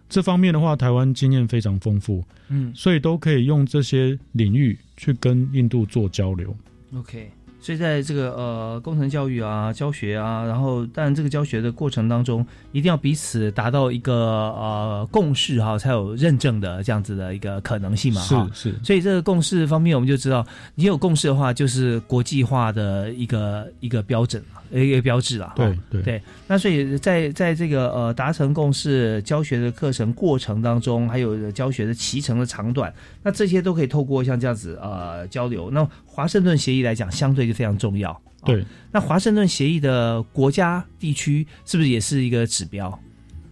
[0.08, 6.54] 这方面的话，台湾经验非常丰富，嗯所以都可以用这些领域去跟印度做交流。
[6.94, 7.30] OK，
[7.64, 18.46] 所以在这个呃工程教育啊、教学啊，然后当然这个教学的过程当中，一定要彼此达到一个呃共识哈，才有认证的这样子的一个可能性嘛哈。
[18.52, 25.46] 是是，所以这个共识方面，我们就知道，你有共识的话，就是国际化的一个一个标准嘛，一个标志了。
[25.46, 26.22] 哈对对对。
[26.46, 32.92] 那所以在在这个呃达成共识、教学的课程过程当中，还有教学的期程的长短，
[33.22, 35.70] 那这些都可以透过像这样子呃交流。
[35.70, 38.22] 那华盛顿协议来讲，相对就非常重要。
[38.44, 42.96] 对，那华盛顿协议的国家地区是不是也是一个指标？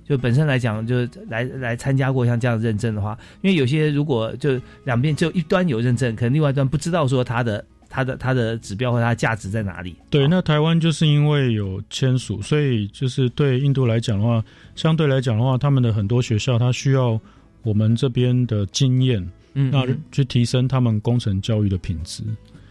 [0.04, 9.96] 就本身来讲，就来来参加过像这样的认证的话，因为有些如果就两边就一端有认证，可能另外一端不知道说它的它的它的指标和它的价值在哪里。
[10.08, 14.44] 对，那台湾就是因为有签署，所以就是对印度来讲的话，
[14.76, 17.18] 相对来讲的话，他们的很多学校它需要
[17.62, 22.22] 我们这边的经验，嗯那嗯去提升他们工程教育的品质。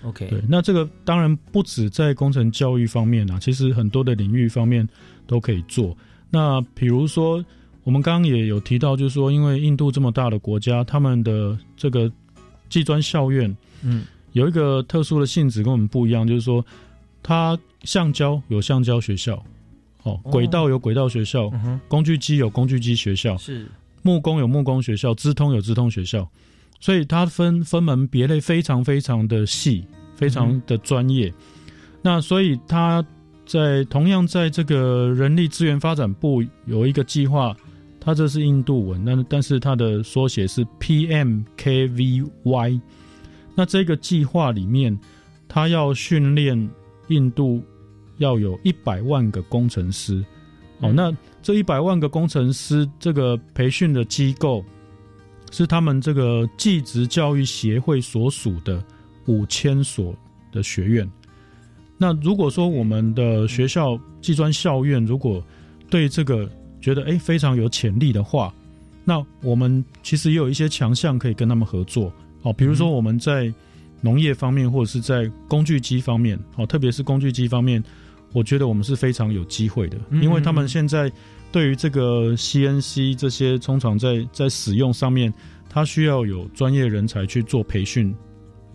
[0.03, 4.87] OK，对，那这个当然不止在工程教育方面啊，其实很多的领域方面
[5.27, 5.95] 都可以做。
[6.29, 7.43] 那比如说，
[7.83, 12.11] 我们刚刚也有提到，就是说，因为印度这么大的国家，他们的这个
[12.69, 14.03] 技专校院嗯。
[14.33, 16.65] 有一个特殊的性质，跟我们不一样，就是说，
[17.21, 19.35] 它橡胶有橡胶学校，
[20.03, 21.51] 哦，哦轨道有轨道学校，
[21.89, 23.67] 工具机有工具机学校，是。
[24.03, 26.25] 木工有木工学校，资通有资通学校，
[26.81, 31.33] 所以它分分门别类非常非常的细，非常的专业。
[32.01, 33.05] 那所以它
[33.45, 37.55] 在同样在这个人力资源发展部有一个计划，
[37.99, 42.81] 它这是印度文，但但是它的缩写是 PMKVY。
[43.53, 44.99] 那这个计划里面，
[45.47, 46.67] 它要训练
[47.09, 47.61] 印度
[48.17, 50.25] 要有一百万个工程师。
[50.79, 54.65] 哦，那这一百万个工程师，这个培训的机构
[55.51, 58.83] 是他们这个技职教育协会所属的
[59.27, 60.15] 五千所
[60.51, 61.07] 的学院。
[61.97, 65.43] 那如果说我们的学校技专校院如果
[65.87, 66.49] 对这个
[66.81, 68.51] 觉得诶非常有潜力的话，
[69.03, 72.11] 那我们其实也有一些强项可以跟他们合作。
[72.41, 73.53] 哦，比如说我们在
[73.99, 77.83] 农业方面，或者是在工具机方面，哦，特别是工具机方面，
[78.33, 81.11] 我觉得我们是非常有机会的，嗯因为他们现在
[81.51, 85.33] 对于这个 CNC 这些通常在在使用上面，
[85.69, 88.15] 他需要有专业人才去做培训，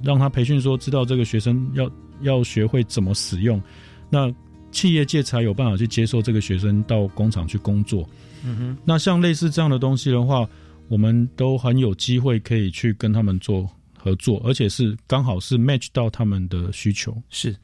[0.02, 1.90] 让他培训说知道这个学生要
[2.20, 3.62] 要学会怎么使用，
[4.10, 4.32] 那
[4.70, 8.06] 企业界才有办法去接受这个学生到工厂去工作。
[8.44, 10.46] 嗯哼，那像类似这样的东西的话，
[10.88, 17.16] 我们都很有机会可以去跟他们做合作，而且是刚好是 match 到他们的需求。
[17.30, 17.56] 是。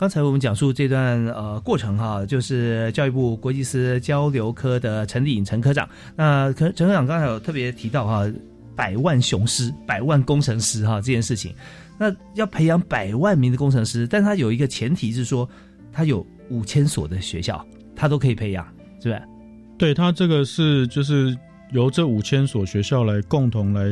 [0.00, 5.86] 刚才我们讲述这段呃过程哈，就是教育部国际司交流科的陈丽颖陈科长。
[6.16, 8.26] 那陈陈科长刚才有特别提到哈，
[8.74, 11.54] 百万雄师、百万工程师哈这件事情。
[11.98, 15.46] 那要培养百万名的工程师，但他有一个前提是说，
[15.92, 17.62] 他有五千所的学校，
[17.94, 18.66] 他都可以培养，
[19.02, 19.22] 是不是？
[19.76, 21.36] 对他这个是就是
[21.72, 23.82] 由这五千所学校来共同来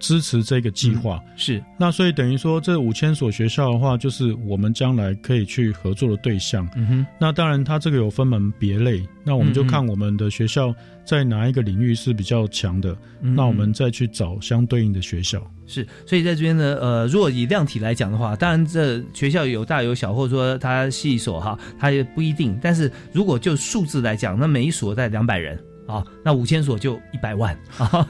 [0.00, 1.22] 支持这个计划。
[1.36, 6.68] 是，那所以等于说这五千所学校的话，就是我们将来可以去合作的对象。
[6.74, 10.74] 嗯哼，那当然，它这个有分门别类，那我们就看我们的学校
[11.04, 15.40] 在哪一个领域是比较强的，嗯那我们再去找相对应的学校。
[15.66, 22.58] 是，所以在这边呢，呃，如果以量体来讲的话，当然这学校有大有小，或者说它系一所哈，它也不一定。
[22.60, 25.56] 但是如果就数字来讲，那每一所在两百人
[25.90, 28.06] 啊，那五千所就一百万 啊。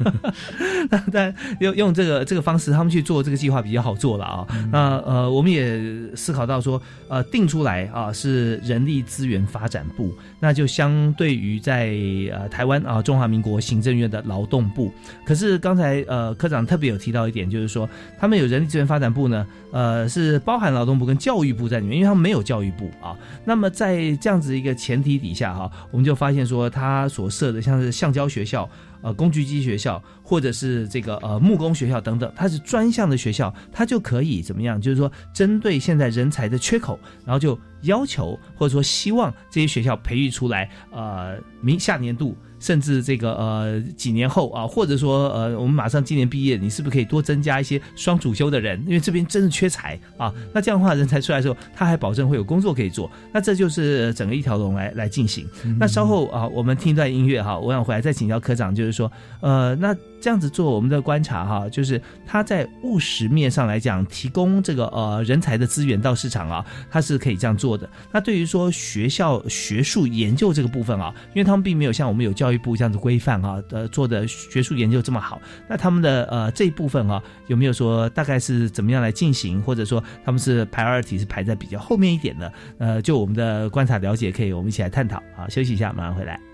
[0.91, 4.47] 那当然用用这个这个方式，他们去做这个计划比较好做了啊。
[4.71, 5.81] 那呃，我们也
[6.17, 11.95] 思考到说，呃，定出来啊是人力资源发展部，那就相对于在
[12.33, 14.93] 呃台湾啊中华民国行政院的劳动部。
[15.25, 23.17] 可是刚才呃科长特别有提到一点，就是说他们有人力资源发展部呢，呃是包含劳动部跟教育部在里面，因为他们没有教育部啊。
[23.45, 28.69] 那么在这样子一个前提底下哈、我们就发现说他所设的像像是橡胶学校。
[29.03, 34.81] 呃，工具机学校或者是这个呃木工学校等等，它是专项的学校，它就可以怎么样？
[34.81, 48.83] 就是说，针对现在人才的缺口，然后就要求或者说希望这些学校培育出来，呃，明下年度甚至这个呃几年后啊，或者说呃我们马上今年毕业，你是不是可以多增加一些双主修的人？
[48.87, 50.33] 因为这边真是缺才啊。
[50.53, 53.11] 那这样的话，人才出来的时候，他还保证会有工作可以做。
[53.33, 55.49] 那这就是整个一条龙来来进行。
[55.79, 59.11] 那稍后啊，我们听一段音乐哈，我想回来再请教科长，就是就说，
[59.41, 67.89] 呃，那这样子做我们的观察哈，就是他在务实面上来讲，提供这个呃人才的资源到市场啊，他是可以这样做的。
[68.13, 82.53] 那对于说学校学术研究这个部分啊，因为他们并没有像我们有教育部这样子规范啊，呃做的学术研究这么好，那他们的呃这一部分啊，有没有说大概是怎么样来进行，或者说他们是排二体是排在比较后面一点的？
[82.79, 85.49] 呃，就我们的观察了解，可以我们一起来探讨啊。
[85.49, 86.50] 休息一下，马上回来。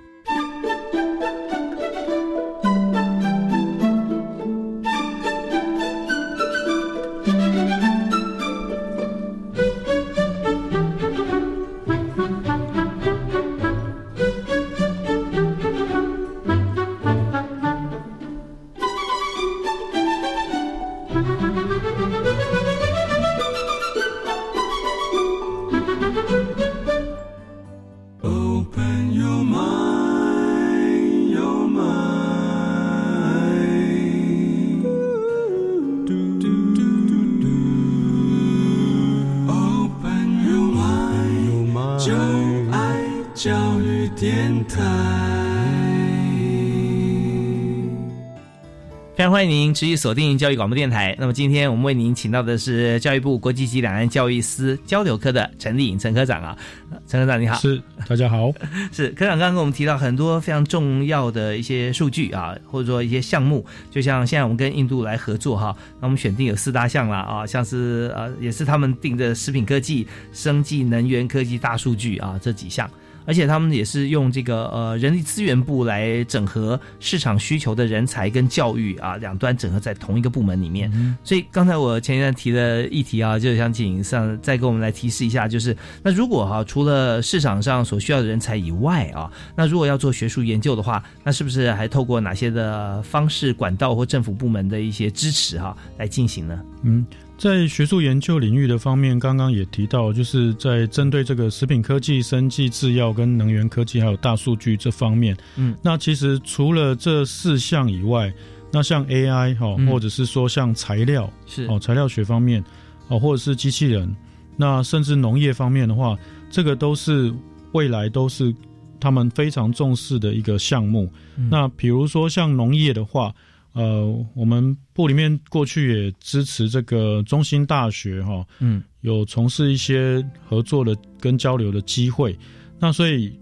[49.26, 51.16] 常欢迎您持续锁定教育广播电台。
[51.18, 56.56] 那么今天我们为您请到的是教育部国际及两岸教育司交流科的陈丽颖陈科长啊，
[56.92, 57.56] 呃陈科长你好。
[57.56, 58.52] 是，大家好。
[58.92, 72.88] 是科长刚刚跟我们提到很多非常重要的一些数据啊，或者说一些项目，就像现在我们跟印度来合作哈，那我们选定有四大项啦啊，像是呃也是他们定的食品科技、生技能源科技、大数据啊这几项。
[73.26, 80.90] 而且他们也是用这个呃人力资源部来整合市场需求的人才跟教育啊两端整合在同一个部门里面。
[81.22, 96.60] 所以刚才我前一段提的议题啊，就想请上再给我们来提示一下，就是那如果哈、除了市场上所需要的人才以外啊，那如果要做学术研究的话，那是不是还透过哪些的方式管道或政府部门的一些支持哈、来进行呢？
[96.82, 97.04] 嗯，
[97.38, 108.32] 在学术研究领域的方面，刚刚也提到，就是在针对这个食品科技、生技制药跟能源科技，还有大数据这方面，嗯，那其实除了这四项以外，
[108.72, 109.86] 那像 AI 哈、嗯。
[109.86, 111.66] 或者是说像材料是。
[111.66, 112.64] 哦，材料学方面
[113.08, 114.16] 哦，或者是机器人，
[114.56, 116.16] 那甚至农业方面的话，
[116.50, 117.32] 这个都是
[117.72, 118.54] 未来都是
[118.98, 121.12] 他们非常重视的一个项目。
[121.36, 121.48] 嗯。
[121.50, 123.34] 那比如说像农业的话，
[123.76, 132.34] 呃，我们部里面过去也支持这个中心大学哈、嗯，有从事一些合作的跟交流的机会。
[132.78, 133.38] 那所以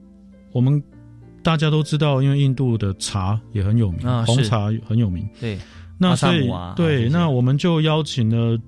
[0.50, 0.82] 我们
[1.40, 5.24] 大家都知道，因为印度的茶也很有名，啊红茶很有名。
[5.40, 5.56] 对，
[5.98, 8.60] 那所以、啊对，那我们就邀请了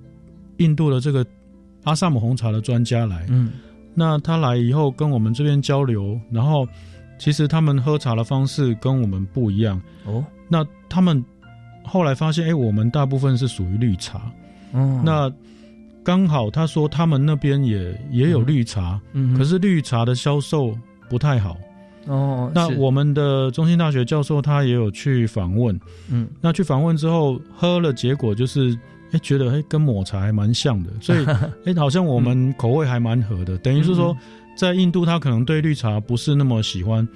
[0.58, 1.26] 印度的这个
[1.82, 3.26] 阿萨姆红茶的专家来。
[3.28, 3.50] 嗯，
[3.92, 6.64] 那他来以后跟我们这边交流，然后
[7.18, 9.82] 其实他们喝茶的方式跟我们不一样。
[10.04, 11.24] 哦，那他们
[11.86, 14.20] 后来发现，哎、我们大部分是属于绿茶。
[14.72, 15.32] 哦那
[16.04, 19.38] 刚好他说他们那边也也有绿茶，嗯哼。
[19.38, 20.76] 可是绿茶的销售
[21.08, 21.56] 不太好。
[22.06, 25.76] 哦，那我们的中兴大学教授他也有去访问，
[26.08, 28.78] 嗯，那去访问之后喝了，结果就是，
[29.10, 31.26] 哎，觉得哎跟抹茶还蛮像的，所以
[31.66, 33.94] 哎好像我们口味还蛮合的，等于是嗯。
[33.96, 34.16] 说，
[34.56, 37.06] 在印度他可能对绿茶不是那么喜欢，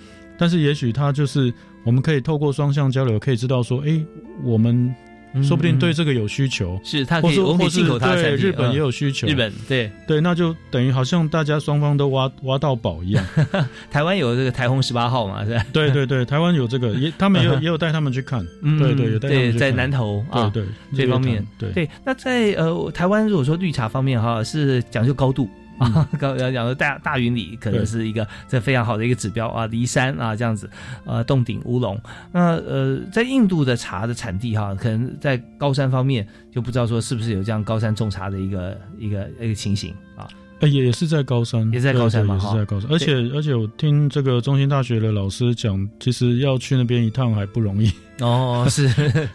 [0.40, 1.52] 但是也许他就是
[1.84, 4.02] 我们可以透过双向交流，可以知道说，哎，
[4.42, 4.94] 我们
[5.42, 13.24] 说不定对这个有需求，嗯是他可以或是或是进口他的对日本嗯也有需求，日本对对，那就等于好像大家双方都挖挖到宝一样。
[13.92, 15.64] 台湾有这个台红十八号嘛，是吧？
[15.74, 21.88] 对对对，台湾有这个，也他们也有也有带他们去看，嗯对对，有带他们对，在南投啊，对对这方面对对。
[22.02, 25.48] 那在呃台湾，如果说绿茶方面哈，是讲究高度。
[25.80, 30.68] 啊， 刚刚讲的大大云里可能是一个这非常好的一个指标啊，骊山啊这样子，
[31.04, 32.00] 呃，洞顶乌龙。
[32.30, 40.28] 那呃，在印度的茶的产地哈，可能在高山方面就不知道说是不是有这样高山种茶的一个一个一个情形啊。
[40.60, 42.90] 呃，也也是在高山，也是在高山嘛是在高山。
[42.92, 47.90] 而且而且我听这个中心大学的老师讲，其实要去那边一趟还不容易。
[48.20, 48.86] 哦，是，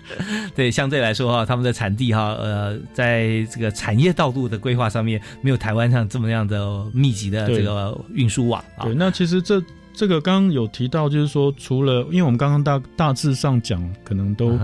[0.56, 8.94] 对，相对来说哈，他们的产地哈，呃，在这个产业道路的规划上面，没有台湾上这么样的密集的这个运输网啊对，。
[8.94, 9.60] 那其实这
[9.92, 14.60] 这个刚刚有提到，就是说，除了因为我们刚刚大大致上讲，可能都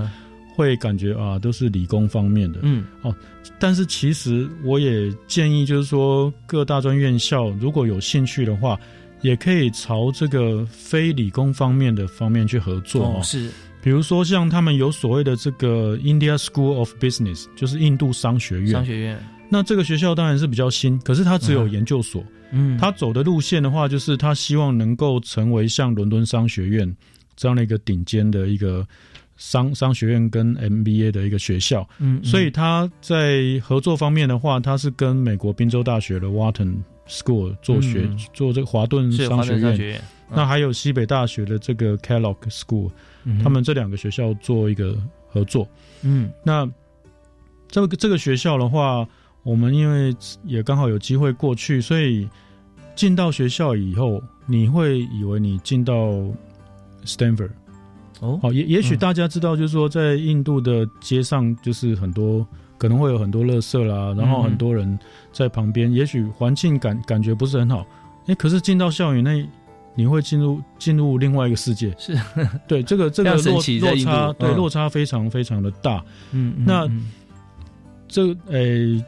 [0.54, 3.16] 会感觉啊，都是理工方面的，嗯，哦，
[3.58, 8.80] 但是其实我也建议，就是说各大专院校如果有兴趣的话，
[9.22, 13.50] 也可以朝这个非理工方面的方面去合作哦，是，
[13.82, 18.72] 比如说像他们有所谓的这个 India School of Business，就是印度商学院。
[18.72, 19.18] 商学院，
[19.50, 22.24] 那这个学校当然是比较新，可是它只有研究所。
[22.52, 26.96] 嗯，它走的路线的话，就是它希望能够成为像伦敦商学院
[27.38, 28.86] 这样的一个顶尖的一个
[29.42, 31.82] 商商学院跟 MBA 的一个学校。
[31.98, 36.76] 嗯嗯所以他在合作方面的话，他是跟美国宾州大学的 Wharton
[37.08, 39.62] School 做学、嗯做这个华顿商学院。
[39.62, 39.98] 顿商学院
[40.30, 42.92] 嗯那还有西北大学的这个 Kellogg School，、
[43.24, 44.96] 嗯他们这两个学校做一个
[45.28, 45.68] 合作。
[46.04, 46.70] 嗯那
[47.68, 49.08] 这个这个学校的话，
[49.44, 50.16] 我们因为
[50.46, 52.30] 也刚好有机会过去，所以
[52.96, 55.94] 进到学校以后，你会以为你进到
[57.06, 57.50] Stanford。
[58.22, 58.98] 哦，好，也也许嗯。
[58.98, 62.48] 大家知道，就是说在印度的街上，就是很多
[62.78, 64.98] 可能会有很多垃圾啦，然后嗯很多人
[65.34, 67.86] 在旁边，也许环境感感觉不是很好。
[68.28, 69.46] 哎，可是进到校园内，
[69.96, 71.94] 你会进入进入另外一个世界。
[71.98, 72.16] 是，
[72.68, 73.62] 对这个这个落落
[73.98, 74.56] 差，对嗯。
[74.56, 76.04] 落差非常非常的大。
[76.32, 77.10] 嗯嗯那嗯
[78.08, 79.04] 这诶，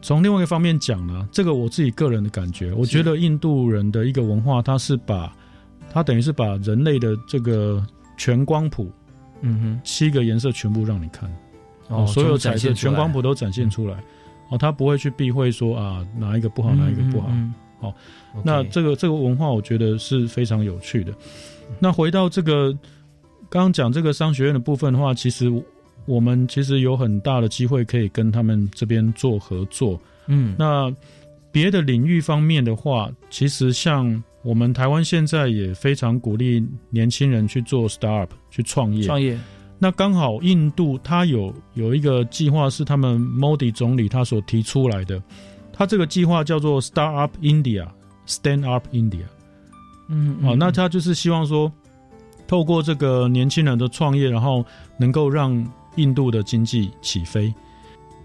[0.00, 5.34] 从另外一个方面讲呢，这个我自己个人的感觉，我觉得印度人的一个文化，它是把
[5.92, 7.84] 它等于是把人类的这个
[8.16, 8.90] 全光谱，
[9.42, 11.30] 嗯哼，七个颜色全部让你看。
[11.88, 14.02] 哦所有展彩色现全光谱都展现出来。
[14.48, 17.28] 哦，他不会去避讳说啊哪一个不好，哪一个不好。
[17.30, 17.94] 嗯好、
[18.42, 21.12] 那这个这个文化，我觉得是非常有趣的。
[21.78, 22.72] 那回到这个
[23.50, 25.52] 刚刚讲这个商学院的部分的话，其实
[26.06, 30.00] 我们其实有很大的机会可以跟他们这边做合作。
[30.26, 30.90] 嗯那
[31.54, 39.04] 别的领域方面的话，其实像我们台湾现在也非常鼓励年轻人去做 startup 去创业。
[39.04, 39.38] 创业
[39.78, 45.22] 那刚好印度它有有一个计划是他们 Modi 总理他所提出来的，
[45.72, 49.26] 他这个计划叫做 Startup India，Stand Up India。
[50.08, 51.70] 嗯哦，那他就是希望说，
[52.48, 54.64] 透过这个年轻人的创业，然后
[54.98, 57.54] 能够让印度的经济起飞。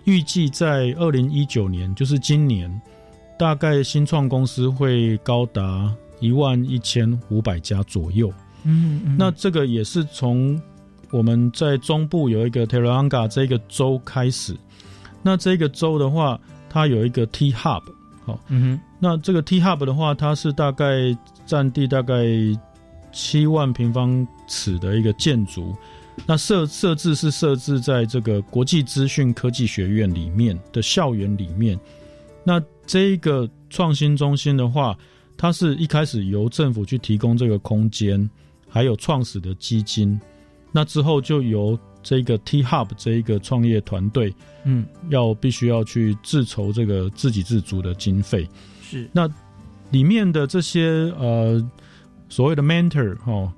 [0.05, 2.69] 预计在二零一九年，就是今年，
[3.40, 8.30] 大概新创公司会高达一万一千五百家左右。
[8.66, 10.62] 嗯嗯那这个也是从
[11.10, 14.54] 我们在中部有一个 Telangana 这个州开始。
[15.24, 16.38] 那这个州的话，
[16.70, 17.82] 它有一个 T Hub，
[18.26, 22.26] 好、嗯哼那这个 T Hub 的话，它是大概占地大概
[23.14, 25.74] 七万平方尺的一个建筑。
[26.26, 31.80] 那设设置是设置在这个国际资讯科技学院里面的校园里面。
[32.44, 34.98] 那这一个创新中心的话，
[35.38, 38.28] 它是一开始由政府去提供这个空间，
[38.68, 40.20] 还有创始的基金。
[40.72, 44.34] 那之后就由这个 T Hub 这一个创业团队，
[44.64, 48.50] 嗯，要必须要去自筹这个自给自足的经费。
[48.82, 49.30] 是那
[49.92, 51.64] 里面的这些呃
[52.28, 53.54] 所谓的 mentor 哦，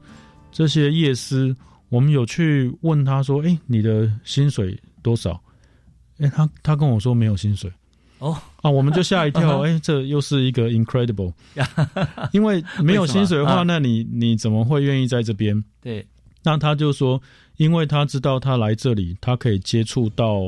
[0.51, 1.55] 这些业师，
[1.87, 5.41] 我们有去问他说：“哎，你的薪水多少？”
[6.19, 7.71] 哎，他他跟我说没有薪水。
[8.19, 11.33] 哦啊，我们就吓一跳， 哎，这又是一个 incredible，
[12.31, 15.63] 因为没有薪水的话，那你你怎么会愿意在这边？
[15.81, 16.05] 对，
[16.43, 17.21] 那他就说，
[17.57, 20.41] 因为他知道他来这里，他可以接触到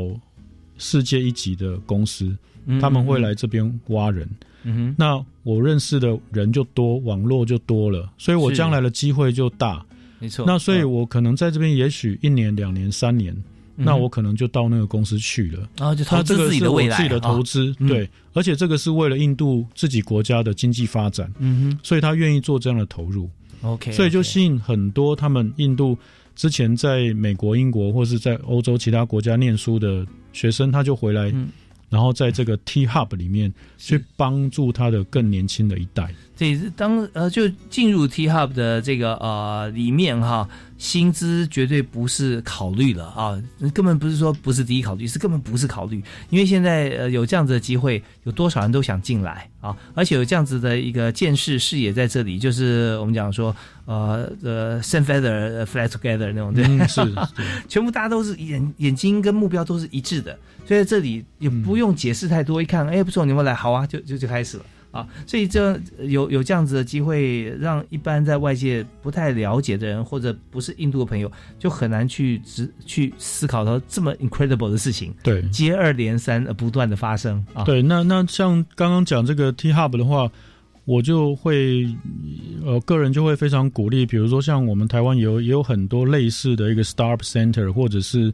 [0.77, 2.35] 世界一级的公司，
[2.65, 4.29] 嗯他们会来这边挖人。
[4.63, 9.85] 嗯哼，那我认识的人就多，网络就多了，所以我将来的机会就大。
[10.19, 10.45] 没错。
[10.47, 10.91] 那所以嗯。
[10.91, 13.43] 我可能在这边，也许一年、两年、三年，嗯
[13.75, 15.67] 那我可能就到那个公司去了。
[15.77, 17.87] 然后就投那这个资自己是的未来自己的啊投资，嗯。
[17.87, 21.79] 对，而且这个是为了印度自己国家的经济发展，嗯哼。
[21.83, 23.29] 所以他愿意做这样的投入。
[23.61, 25.97] 哼，OK，所以就吸引很多他们印度
[26.35, 31.49] 之前在美国、英国或是在欧洲其他国家念书的学生，他就回来，嗯。
[31.89, 36.11] 然后在这个 T Hub 里面去帮助他的更年轻的一代。
[36.35, 40.47] 对，当呃就进入 T Hub 的这个呃里面哈，
[40.79, 53.55] 薪资绝对不是考虑了啊，根本不是说不是第一考虑，是根本不是考虑，因为现在呃有这样子的机会，有多少人都想进来啊，而且有这样子的一个见识视野在这里，就是我们讲说
[53.85, 57.01] 呃呃 same feather fly together 那种对，嗯，是，
[57.69, 64.65] 全部大家都是眼眼睛跟目标都是一致的，所以在这里也不用解释太多，一看哎不错，你们来好啊，就就就开始了。
[64.93, 77.63] 啊，所以这有有这样子的机会，让一般在外界不太了解的人，或者不是印度的朋友，就很难去直去思考到这么 incredible 的事情，对，接二连三呃不断的发生啊。
[77.63, 80.31] 对，那那像刚刚讲这个 T Hub 的话，
[80.85, 81.87] 我就会
[82.63, 88.31] 呃个人就会非常鼓励，比如说像我们台湾有也有很多类似的一个 Startup Center 或者是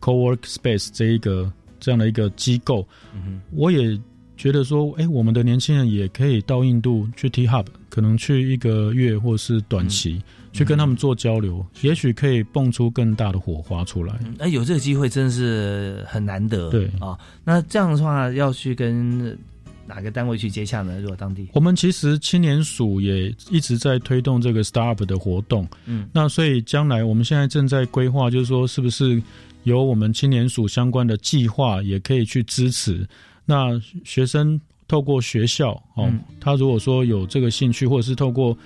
[0.00, 1.50] Co-work Space 这一个
[1.80, 3.98] 这样的一个机构，嗯我也
[4.36, 10.20] 觉得说，哎，我们的年轻人也可以到印度去 T Hub，可能去一个月或是短期、
[10.52, 14.12] 去跟他们做交流，也许可以蹦出更大的火花出来。
[14.14, 16.68] 哼，哎，有这个机会真的是很难得。
[16.70, 19.38] 对啊，那这样的话要去跟
[19.86, 21.00] 哪个单位去接洽呢？
[21.00, 29.22] 如果当地，我们其实青年署也一直在推动这个 startup 的活动，嗯，那所以将来我们现在正在规划，就是说是不是
[29.62, 33.06] 有我们青年署相关的计划，也可以去支持。
[33.44, 38.56] 那学生透过学校哦，嗯他如果说有这个兴趣，或者是透过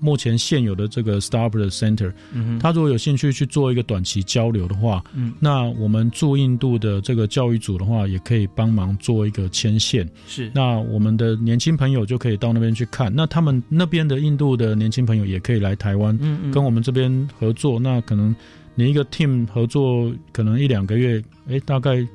[0.00, 10.08] 目前现有的这个 startup 的 center，嗯他如果有兴趣去做一个短期交流的话，嗯那我们驻印度的这个教育组的话，也可以帮忙做一个牵线。
[10.28, 16.16] 是那我们的年轻朋友就可以到那边去看，那他们那边的印度的年轻朋友也可以来台湾，
[16.52, 17.80] 跟我们这边合作。
[17.80, 18.34] 那可能
[18.76, 22.06] 你一个 team 合作，可能一两个月，哎，大概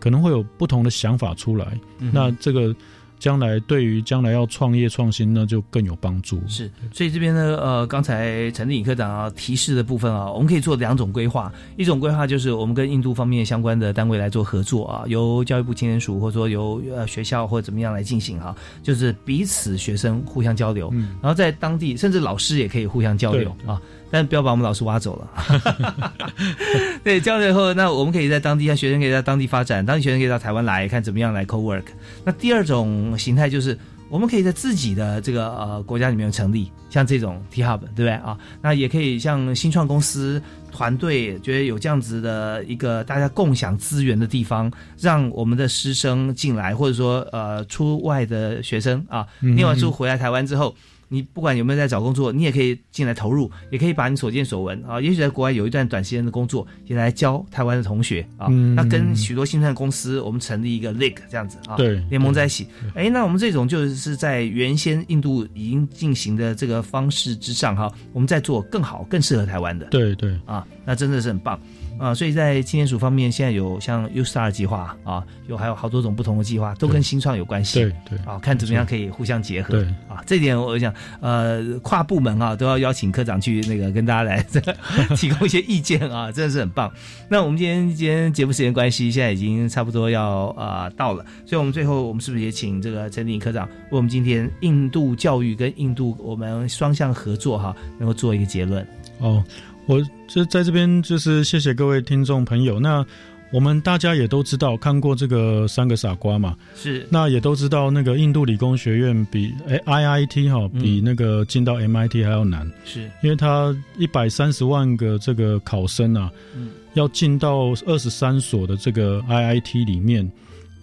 [0.00, 1.78] 可能会有不同的想法出来。
[1.98, 2.74] 嗯那这个
[3.18, 6.40] 将来对于将来要创业创新，那就更有帮助。
[6.48, 11.52] 是，所以这边呢，呃，刚才陈立颖科长啊提示的部分啊，我们可以做两种规划。
[11.76, 23.82] 一种规划就是我们跟印度方面相关的单位来做合作啊，由教育部青年署或者说由呃学校或者怎么样来进行哈、就是彼此学生互相交流，嗯然后在当地甚至老师也可以互相交流对啊。
[24.10, 26.12] 但不要把我们老师挖走了。
[27.04, 31.84] 对，这样以后，那我们可以在当地，像学生可以在当地发展，当地学生可以到台湾来看怎么样来 co work。
[32.24, 33.78] 那第二种形态就是。
[34.10, 38.36] 我们可以在自己的这个呃国家里面成立，像这种 T Hub，对不对啊？
[38.60, 40.42] 那也可以像新创公司
[40.72, 50.74] 团队，觉得有这样子的一个大家共享资源的地方，让我们的师生进来，或者说呃出外的学生啊，念完书回来台湾之后。
[51.12, 58.46] 你不管有没有在找工作，你也可以进来投入，也可以把你所见所闻啊，也许在国外有一段短时间的工作，也来教台湾的同学啊。
[58.76, 62.66] 那跟许多新创公司，我们成立一个 league 这样子啊，对，联盟在一起。
[62.94, 69.86] 哎，那我们这种就是在原先印度已经进行的这个方式之上哈，我们在做更好、更适合台湾的。
[69.86, 71.60] 对对啊，那真的是很棒。
[72.00, 77.80] 啊，所以在青年署方面，现在有像 U Star 计划啊，有还有好多种不同的计划，都跟新创有关系。
[77.80, 79.72] 对对啊，看怎么样可以互相结合。
[79.72, 84.42] 对啊，这点我想，呃，跨部门啊都要邀请科长去那个跟大家来
[85.14, 86.90] 提供一些意见啊，真的是很棒。
[87.28, 98.86] 那我们今天今天节目时间关系，现在已经差不多要啊到了，所以我们最后我们是不是也请这个陈立科长为我们今天印度教育跟印度我们双向合作哈，能够做一个结论？
[99.18, 99.44] 哦。
[99.90, 102.78] 我就在这边，就是谢谢各位听众朋友。
[102.78, 103.04] 那
[103.50, 107.04] 我们大家也都知道，看过这个三个傻瓜嘛，是。
[107.10, 120.30] 那也都知道，那个印度理工学院比哎 IIT 哈，比那个进到 MIT 还要难，是因为它一百三十万个这个考生啊，嗯，要进到二十三所的这个 IIT 里面，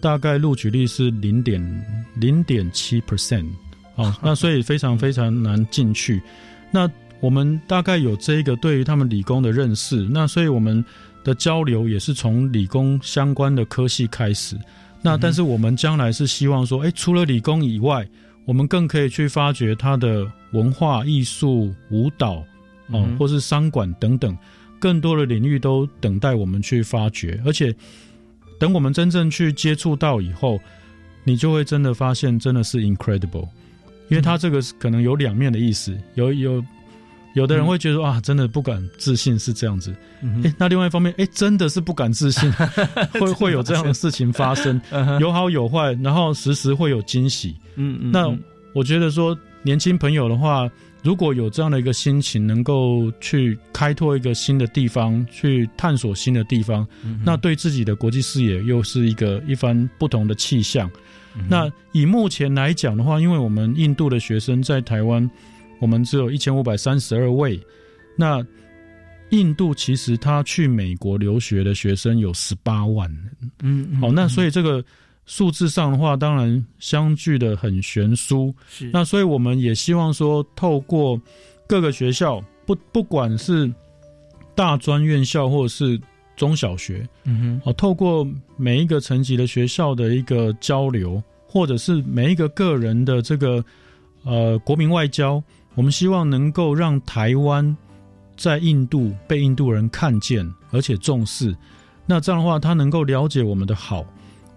[0.02, 1.58] 大概录取率是零点
[2.16, 3.46] 零点七 percent
[3.96, 6.20] 啊， 那所以非常非常难进去。
[6.70, 6.86] 那
[7.20, 10.84] 我们大概有这一个对于他们理工的认识，那所以我们
[11.24, 14.56] 的交流也是从理工相关的科系开始。
[15.02, 18.06] 那但是我们将来是希望说，哎，除了理工以外，
[18.44, 22.44] 我们更可以去发掘它的文化艺术、舞蹈，
[22.88, 24.36] 哦，或是商管等等，
[24.78, 27.40] 更多的领域都等待我们去发掘。
[27.44, 27.74] 而且，
[28.60, 30.58] 等我们真正去接触到以后，
[31.24, 33.48] 你就会真的发现，真的是 incredible，
[34.08, 36.64] 因为它这个可能有两面的意思，有有。
[37.38, 39.94] 有的人会觉得啊，真的不敢自信是这样子。
[40.42, 42.52] 哎，那另外一方面，哎，真的是不敢自信，
[43.14, 44.80] 会会有这样的事情发生，
[45.20, 47.56] 有好有坏，然后时时会有惊喜。
[47.76, 48.10] 嗯嗯。
[48.10, 48.36] 那
[48.74, 50.68] 我觉得说，年轻朋友的话，
[51.04, 56.84] 如果有这样的一个心情，能够去开拓一个新的地方，去探索新的地方，
[57.24, 60.90] 那对自己的国际视野又是一个一番不同的气象。
[61.48, 65.30] 那以目前来讲的话，因为我们印度的学生在台湾。
[65.80, 67.60] 我们只有一千五百三十二位，
[68.16, 68.44] 那
[69.30, 74.82] 印度其实他去美国留学的学生有十八万人，嗯，好，那所以这个
[75.26, 81.20] 数字上的话，当然相距的很悬殊，是，那所以我们也希望说，透过
[81.66, 83.70] 各个学校，不不管是
[84.54, 86.00] 大专院校或者是
[86.34, 88.26] 中小学，嗯哼，哦，透过
[88.56, 93.62] 每一个层级的学校的一个交流，或者是每一个个人的这个
[94.24, 95.42] 呃国民外交。
[95.78, 97.76] 我们希望能够让台湾
[98.36, 101.56] 在印度被印度人看见，而且重视。
[102.04, 104.04] 那这样的话，他能够了解我们的好，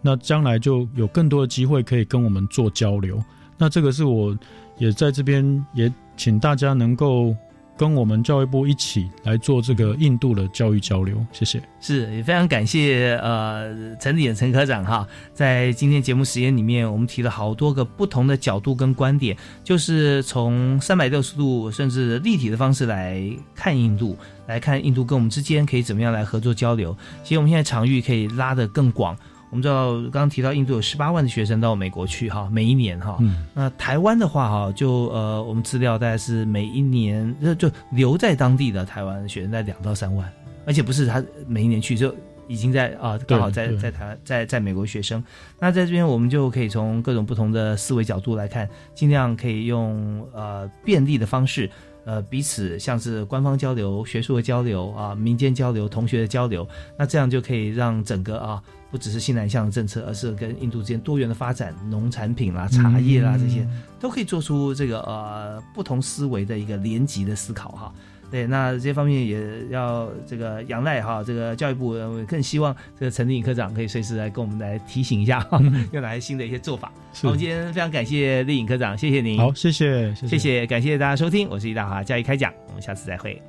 [0.01, 3.24] 那将来就有更多的机会可以跟我们做交流。
[3.55, 4.36] 那这个是我
[4.80, 7.36] 也在这边也请大家能够。
[7.82, 11.60] 跟我们教育部一起来做这个印度的教育交流，谢谢。
[11.80, 23.20] 是，也非常感谢呃陈典陈科长哈，在今天节目时间里面，我们提了好多个不同的角度跟观点，就是从三百六十度甚至立体的方式来
[23.56, 24.16] 看印度，
[24.46, 26.96] 来看印度跟我们之间可以怎么样来合作交流。
[27.24, 29.18] 其实我们现在场域可以拉得更广。
[29.52, 33.20] 我们知道，刚刚提到印度有十八万的学生到美国去哈，每一年哈。
[33.54, 40.32] 那台湾的话哈，就呃，我们资料大概是每一年就留在当地的台湾学生在两到三万，
[40.66, 42.16] 而且不是他每一年去就
[42.47, 45.22] 已经在啊，刚好在在台湾在在美国学生。
[45.60, 51.70] 那在这边我们就可以从各种不同的思维角度来看，尽量可以用呃便利的方式。
[52.04, 58.60] 呃，彼此像是官方交流、学术的交流啊，民间交流、同学的交流，那这样就可以让整个啊，
[58.92, 63.66] 不只是西南向的政策，而是跟印度之间多元的发展，农产品啦、茶叶啦这些，
[64.00, 67.94] 都可以做出这个呃不同思维的一个联集的思考哈。
[68.30, 71.94] 对，那这方面也要这个仰赖哈，这个教育部
[72.26, 75.46] 更希望这个陈立颖科长可以随时来跟我们来提醒一下，
[75.92, 76.89] 有哪些新的一些做法。
[77.24, 79.38] 我们今天非常感谢立颖科长，谢谢您。
[79.38, 83.42] 好，谢谢，谢谢，感谢大家收听，我是李大华，教育开讲，我们下次再会，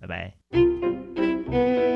[0.00, 1.89] 拜拜。